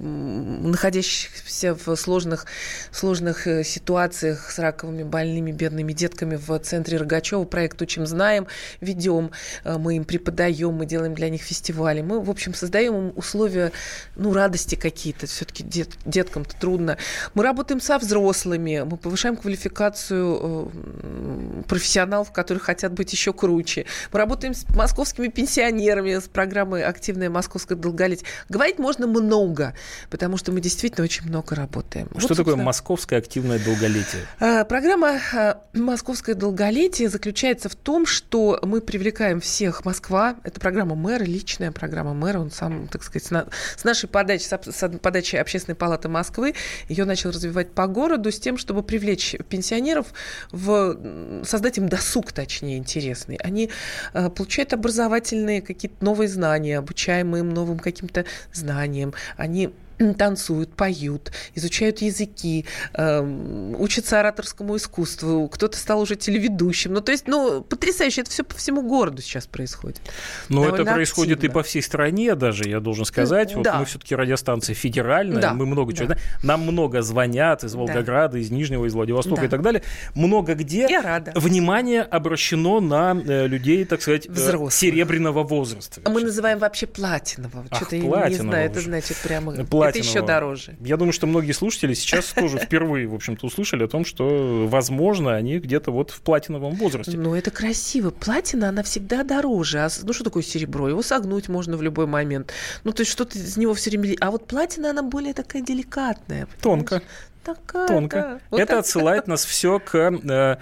[0.62, 2.46] находящихся в сложных,
[2.90, 7.44] сложных э, ситуациях с раковыми больными бедными детками в центре Рогачева.
[7.44, 8.46] Проект «Учим, знаем»,
[8.80, 9.32] ведем,
[9.64, 12.00] мы им преподаем, мы делаем для них фестивали.
[12.00, 15.26] Мы, в общем, создаем им условия, ну, радости какие-то.
[15.26, 16.98] Все-таки дет, деткам-то трудно.
[17.34, 23.86] Мы работаем со взрослыми, мы повышаем квалификацию э, профессионалов, которые хотят быть еще круче.
[24.12, 28.26] Мы работаем с московскими пенсионерами, с программой «Активное московское долголетие».
[28.48, 29.74] Говорить можно много,
[30.10, 32.08] потому что мы действительно очень много работаем.
[32.18, 34.22] Что вот, такое московское активное долголетие?
[34.40, 40.36] Э, программа э, «Московское долголетие» заключается в том, что мы привлекаем всех Москва.
[40.44, 42.38] Это программа мэра, личная программа мэра.
[42.38, 46.54] Он сам, так сказать, с нашей подачи, с подачи Общественной палаты Москвы,
[46.88, 50.12] ее начал развивать по городу с тем, чтобы привлечь пенсионеров,
[50.50, 53.36] в, создать им досуг, точнее, интересный.
[53.36, 53.70] Они
[54.14, 59.14] э, получают образовательные какие-то новые знания, обучаемые им новым каким-то знаниям.
[59.36, 59.72] Они
[60.18, 66.94] танцуют, поют, изучают языки, э, учатся ораторскому искусству, кто-то стал уже телеведущим.
[66.94, 70.00] Ну, то есть, ну, потрясающе, это все по всему городу сейчас происходит.
[70.48, 71.52] Но Довольно это происходит активно.
[71.52, 73.54] и по всей стране даже, я должен сказать.
[73.54, 73.78] Вот да.
[73.78, 75.54] мы все-таки радиостанция федеральная, да.
[75.54, 76.16] мы много чего, да.
[76.42, 78.38] нам много звонят из Волгограда, да.
[78.38, 79.46] из Нижнего, из Владивостока да.
[79.46, 79.82] и так далее.
[80.14, 81.32] Много где я рада.
[81.34, 86.00] внимание обращено на э, людей, так сказать, э, серебряного возраста.
[86.04, 87.66] А мы называем вообще платинового.
[87.72, 89.52] Что-то я не знаю, это значит прямо...
[89.84, 90.76] Платинового это еще дороже.
[90.80, 95.34] Я думаю, что многие слушатели сейчас тоже впервые, в общем-то, услышали о том, что, возможно,
[95.34, 97.16] они где-то вот в платиновом возрасте.
[97.16, 98.10] Ну, это красиво.
[98.10, 99.78] Платина, она всегда дороже.
[99.78, 100.88] А, ну, что такое серебро?
[100.88, 102.52] Его согнуть можно в любой момент.
[102.84, 104.16] Ну, то есть что-то из него все время...
[104.20, 106.48] А вот платина, она более такая деликатная.
[106.60, 107.02] Тонко.
[107.44, 108.16] Такая, Тонко.
[108.16, 108.40] Да.
[108.50, 108.80] Вот Это так.
[108.80, 110.56] отсылает нас все к э,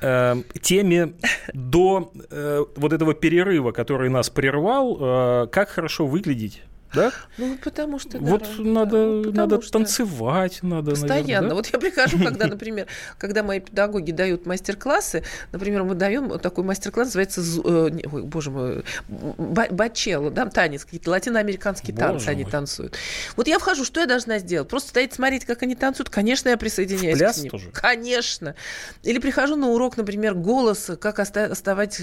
[0.00, 1.12] э, теме
[1.52, 4.96] до э, вот этого перерыва, который нас прервал.
[5.00, 6.62] Э, как хорошо выглядеть
[6.96, 7.12] да?
[7.38, 8.18] Ну, потому что...
[8.18, 11.22] Вот да, надо, да, надо что танцевать, надо, Постоянно.
[11.22, 11.54] наверное, да?
[11.54, 12.86] Вот я прихожу, когда, например,
[13.18, 15.22] когда мои педагоги дают мастер-классы,
[15.52, 21.94] например, мы даем такой мастер-класс, называется, э, ой, боже мой, бачелло, да, танец, какие-то латиноамериканские
[21.94, 22.34] боже танцы мой.
[22.34, 22.96] они танцуют.
[23.36, 24.68] Вот я вхожу, что я должна сделать?
[24.68, 26.10] Просто стоять смотреть, как они танцуют?
[26.10, 27.50] Конечно, я присоединяюсь пляс к ним.
[27.50, 27.70] тоже?
[27.72, 28.54] Конечно.
[29.02, 32.00] Или прихожу на урок, например, голос, как, оставать,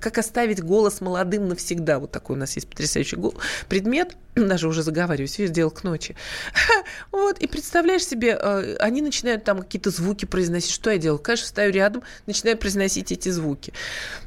[0.00, 1.98] как оставить голос молодым навсегда.
[1.98, 3.16] Вот такой у нас есть потрясающий
[3.68, 4.16] предмет,
[4.48, 6.16] даже уже заговариваюсь, весь дело к ночи.
[7.10, 10.70] Вот, и представляешь себе, э, они начинают там какие-то звуки произносить.
[10.70, 11.18] Что я делаю?
[11.18, 13.72] Конечно, стою рядом, начинаю произносить эти звуки.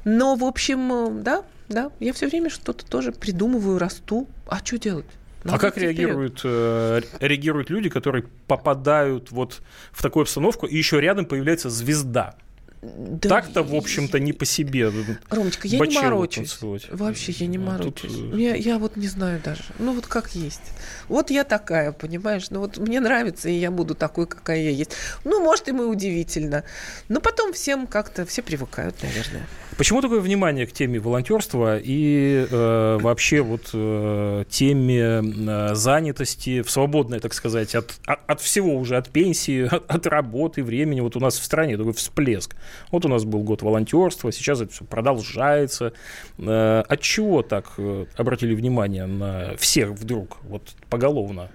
[0.03, 4.27] Но, в общем, э, да, да, я все время что-то тоже придумываю, расту.
[4.47, 5.05] А что делать?
[5.43, 10.99] Надо а как реагируют, э, реагируют люди, которые попадают вот в такую обстановку, и еще
[10.99, 12.35] рядом появляется звезда?
[12.81, 14.91] Да, Так-то, в общем-то, не по себе.
[15.29, 16.51] Ромочка, я не морочусь.
[16.51, 16.87] Танцевать.
[16.91, 18.11] Вообще, я не морочусь.
[18.13, 18.33] Тут...
[18.33, 19.63] Э, я, я вот не знаю даже.
[19.79, 20.61] Ну, вот как есть.
[21.07, 22.49] Вот я такая, понимаешь?
[22.51, 24.91] Ну, вот мне нравится, и я буду такой, какая я есть.
[25.23, 26.63] Ну, может, и мы удивительно.
[27.09, 29.47] Но потом всем как-то, все привыкают, наверное.
[29.77, 36.71] Почему такое внимание к теме волонтерства и э, вообще вот э, теме э, занятости в
[36.71, 41.01] свободное, так сказать, от, от, от всего уже, от пенсии, от, от работы, времени.
[41.01, 42.55] Вот у нас в стране такой всплеск.
[42.91, 45.93] Вот у нас был год волонтерства, сейчас это все продолжается.
[46.39, 51.51] Э, от чего так э, обратили внимание на всех вдруг, вот поголовно?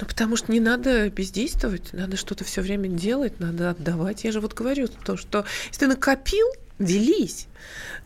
[0.00, 4.24] Ну, потому что не надо бездействовать, надо что-то все время делать, надо отдавать.
[4.24, 6.46] Я же вот говорю то, что если ты накопил,
[6.78, 7.48] делись.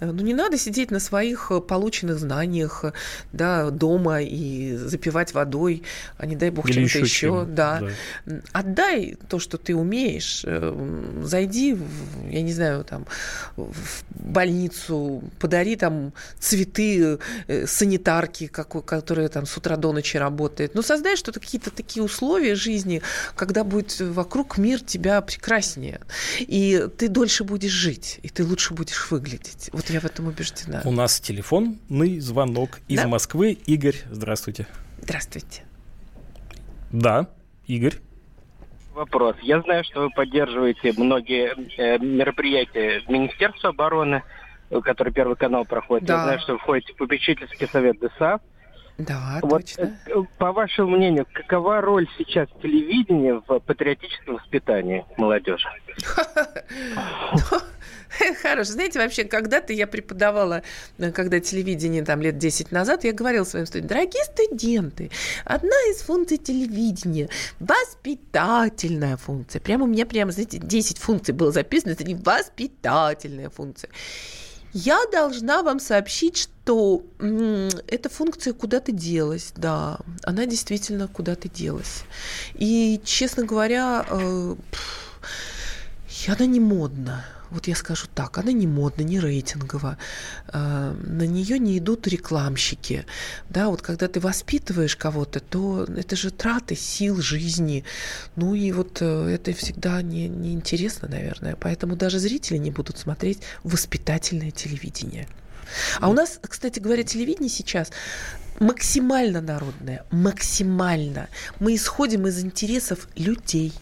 [0.01, 2.85] Э, ну, не надо сидеть на своих э, полученных знаниях
[3.33, 5.83] да, дома и запивать водой,
[6.19, 7.01] а не дай бог чем-то еще.
[7.01, 7.83] еще да.
[8.27, 8.41] да.
[8.53, 10.43] Отдай то, что ты умеешь.
[10.45, 11.83] Э, зайди, в,
[12.31, 13.07] я не знаю, там,
[13.57, 17.19] в больницу, подари там цветы
[17.67, 20.75] санитарки, которая там с утра до ночи работает.
[20.75, 23.03] Ну, создай что-то, какие-то такие условия жизни,
[23.37, 26.01] когда будет вокруг мир тебя прекраснее.
[26.41, 29.44] И ты дольше будешь жить, и ты лучше будешь выглядеть.
[29.73, 30.83] Вот я в этом убеждена.
[30.85, 33.09] У нас телефонный звонок из да?
[33.09, 33.53] Москвы.
[33.53, 34.67] Игорь, здравствуйте.
[35.01, 35.63] Здравствуйте.
[36.93, 37.29] Да,
[37.67, 37.95] Игорь.
[38.95, 39.37] Вопрос.
[39.43, 44.23] Я знаю, что вы поддерживаете многие э, мероприятия Министерства обороны,
[44.71, 46.07] который Первый канал проходит.
[46.07, 46.15] Да.
[46.15, 48.41] Я знаю, что вы входите в попечительский совет ДСА.
[48.97, 49.99] Да, вот, точно.
[50.07, 55.69] Э, по вашему мнению, какова роль сейчас телевидения в патриотическом воспитании молодежи?
[58.43, 58.73] Хорошо.
[58.73, 60.63] Знаете, вообще, когда-то я преподавала,
[60.99, 65.11] э, когда телевидение там лет 10 назад, я говорила своим студентам, дорогие студенты,
[65.45, 67.29] одна из функций телевидения–
[67.61, 69.61] воспитательная функция.
[69.61, 73.91] Прямо у меня прямо, знаете, 10 функций было записано, это не воспитательная функция.
[74.73, 82.03] Я должна вам сообщить, что м- эта функция куда-то делась, да, она действительно куда-то делась.
[82.55, 84.57] И, честно говоря, э,
[86.27, 89.97] она не модна вот я скажу так, она не модная, не рейтинговая,
[90.53, 93.07] э, на нее не идут рекламщики.
[93.49, 97.85] Да, вот когда ты воспитываешь кого-то, то это же траты сил жизни.
[98.37, 101.57] Ну и вот э, это всегда не, не интересно, наверное.
[101.57, 105.29] Поэтому даже зрители не будут смотреть воспитательное телевидение.
[106.01, 107.91] А у нас, кстати говоря, телевидение сейчас
[108.61, 111.29] максимально народное, максимально.
[111.61, 113.73] Мы исходим из интересов людей,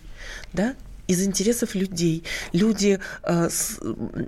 [0.52, 0.74] да,
[1.12, 2.24] из интересов людей.
[2.52, 3.78] Люди э, с,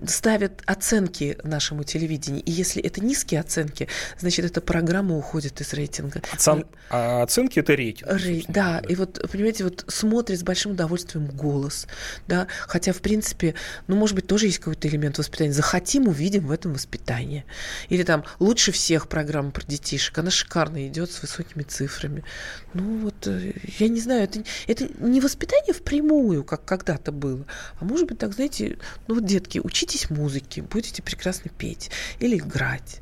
[0.07, 2.43] ставят оценки нашему телевидению.
[2.43, 6.23] И если это низкие оценки, значит, эта программа уходит из рейтинга.
[6.39, 8.11] Сам, а оценки это рейтинг.
[8.13, 11.87] Рей, да, да, и вот, понимаете, вот смотрит с большим удовольствием голос,
[12.27, 13.55] да, хотя, в принципе,
[13.87, 15.53] ну, может быть, тоже есть какой-то элемент воспитания.
[15.53, 17.45] Захотим, увидим в этом воспитание.
[17.89, 22.25] Или там лучше всех программа про детишек, она шикарно идет с высокими цифрами.
[22.73, 27.45] Ну, вот, э, я не знаю, это, это не воспитание впрямую, как когда-то было.
[27.81, 33.01] А может быть, так, знаете, ну вот, детки, учитесь музыке, будете прекрасно петь или играть.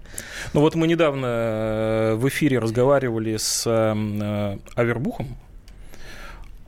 [0.52, 5.36] Ну вот мы недавно э, в эфире разговаривали с э, Авербухом,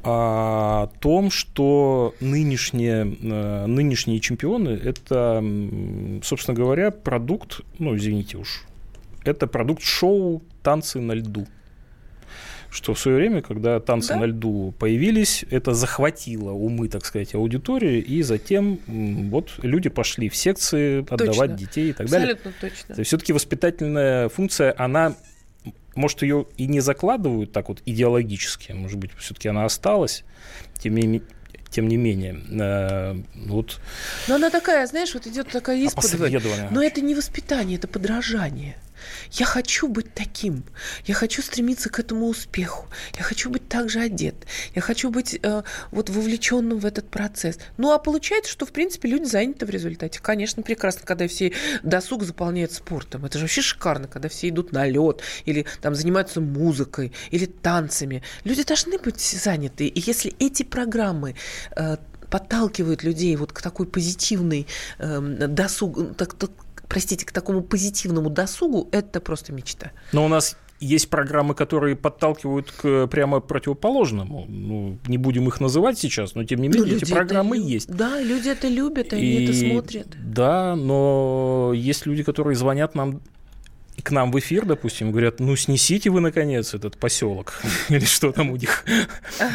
[0.03, 5.43] о том, что нынешние, э, нынешние чемпионы– это,
[6.23, 8.65] собственно говоря, продукт, ну, извините уж,
[9.25, 11.47] это продукт шоу «Танцы на льду»
[12.75, 14.17] что в свое время, когда танцы да?
[14.17, 18.81] на льду появились, это захватило умы, так сказать, аудитории, и затем
[19.31, 21.57] вот люди пошли в секции отдавать точно.
[21.57, 22.55] детей и так Абсолютно далее.
[22.61, 22.95] точно.
[22.95, 25.15] То есть все-таки воспитательная функция, она
[25.95, 30.25] может, ее и не закладывают так вот идеологически, может быть, все-таки она осталась,
[30.81, 31.23] тем не,
[31.71, 32.41] тем не менее.
[32.51, 33.17] Э,
[33.47, 33.79] вот.
[34.27, 36.43] Но она такая, знаешь, вот идет такая исповедь.
[36.71, 38.77] Но это не воспитание, это подражание.
[39.33, 40.65] Я хочу быть таким.
[41.05, 42.89] Я хочу стремиться к этому успеху.
[43.17, 44.35] Я хочу быть также одет.
[44.75, 47.59] Я хочу быть э, вот вовлеченным в этот процесс.
[47.77, 50.21] Ну, а получается, что, в принципе, люди заняты в результате.
[50.21, 51.53] Конечно, прекрасно, когда все
[51.83, 53.25] досуг заполняют спортом.
[53.25, 58.23] Это же вообще шикарно, когда все идут на лед или там занимаются музыкой или танцами.
[58.45, 59.87] Люди должны быть заняты.
[59.87, 61.35] И если эти программы
[61.77, 61.97] э,
[62.31, 64.67] подталкивают людей вот к такой позитивной
[64.99, 66.51] э, досуг, так, так,
[66.95, 69.91] простите, к такому позитивному досугу, это просто мечта.
[70.13, 74.45] Но у нас есть программы, которые подталкивают к прямо противоположному.
[74.49, 77.91] Ну, не будем их называть сейчас, но тем не менее ну, эти программы это, есть.
[77.91, 80.07] Да, люди это любят, они и, это смотрят.
[80.25, 83.23] Да, но есть люди, которые звонят нам
[84.03, 88.51] к нам в эфир, допустим, говорят, ну снесите вы, наконец, этот поселок, или что там
[88.51, 88.85] у них,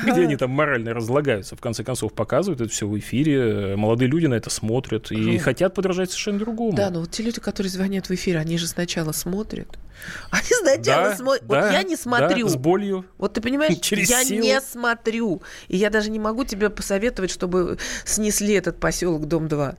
[0.04, 1.56] где они там морально разлагаются.
[1.56, 5.74] В конце концов, показывают это все в эфире, молодые люди на это смотрят и хотят
[5.74, 6.76] подражать совершенно другому.
[6.76, 9.78] Да, но вот те люди, которые звонят в эфир, они же сначала смотрят,
[10.32, 11.48] они сначала да, смотрят.
[11.48, 12.46] Да, вот я не смотрю.
[12.46, 13.06] Да, с болью.
[13.18, 14.44] Вот ты понимаешь, Через я силу.
[14.44, 15.42] не смотрю.
[15.68, 19.76] И я даже не могу тебе посоветовать, чтобы снесли этот поселок Дом 2.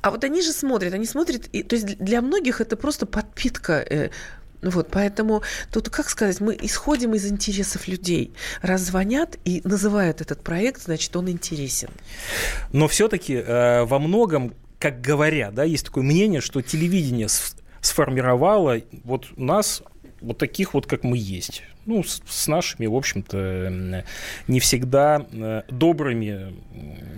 [0.00, 1.46] А вот они же смотрят, они смотрят.
[1.52, 3.97] И, то есть для многих это просто подпитка э,
[4.62, 8.32] вот, поэтому тут, как сказать, мы исходим из интересов людей.
[8.60, 11.90] Раз звонят и называют этот проект, значит, он интересен.
[12.72, 17.28] Но все-таки э, во многом, как говорят, да, есть такое мнение, что телевидение
[17.80, 19.82] сформировала вот нас,
[20.20, 21.62] вот таких вот, как мы есть.
[21.86, 24.04] Ну, с, с нашими, в общем-то,
[24.48, 26.54] не всегда э, добрыми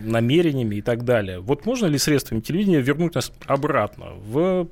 [0.05, 1.41] намерениями и так далее.
[1.41, 4.69] Вот можно ли средствами телевидения вернуть нас обратно в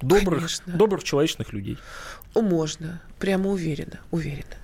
[0.00, 1.78] добрых, добрых человечных людей?
[2.34, 4.56] Можно, прямо уверенно, уверенно.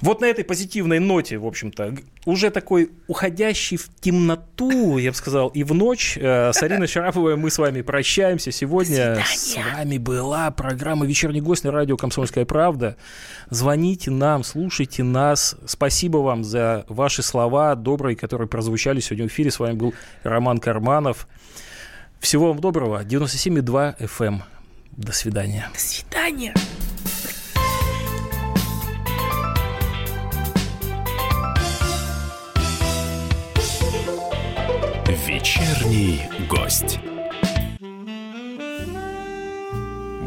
[0.00, 5.48] Вот на этой позитивной ноте, в общем-то, уже такой уходящий в темноту, я бы сказал,
[5.48, 9.24] и в ночь, э, с Ариной Шараповой мы с вами прощаемся сегодня.
[9.24, 12.96] С вами была программа «Вечерний гость» на радио «Комсомольская правда».
[13.50, 15.56] Звоните нам, слушайте нас.
[15.66, 19.50] Спасибо вам за ваши слова добрые, которые прозвучали сегодня в эфире.
[19.50, 21.26] С вами был Роман Карманов.
[22.20, 23.04] Всего вам доброго.
[23.04, 24.26] 97,2 FM.
[24.26, 24.42] Эм.
[24.96, 25.68] До свидания.
[25.72, 26.54] До свидания.
[35.26, 36.98] Вечерний гость.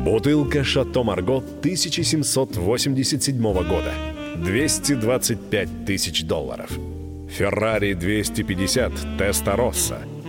[0.03, 3.93] Бутылка «Шато Марго» 1787 года.
[4.37, 6.71] 225 тысяч долларов.
[7.29, 9.99] «Феррари 250 Теста Росса»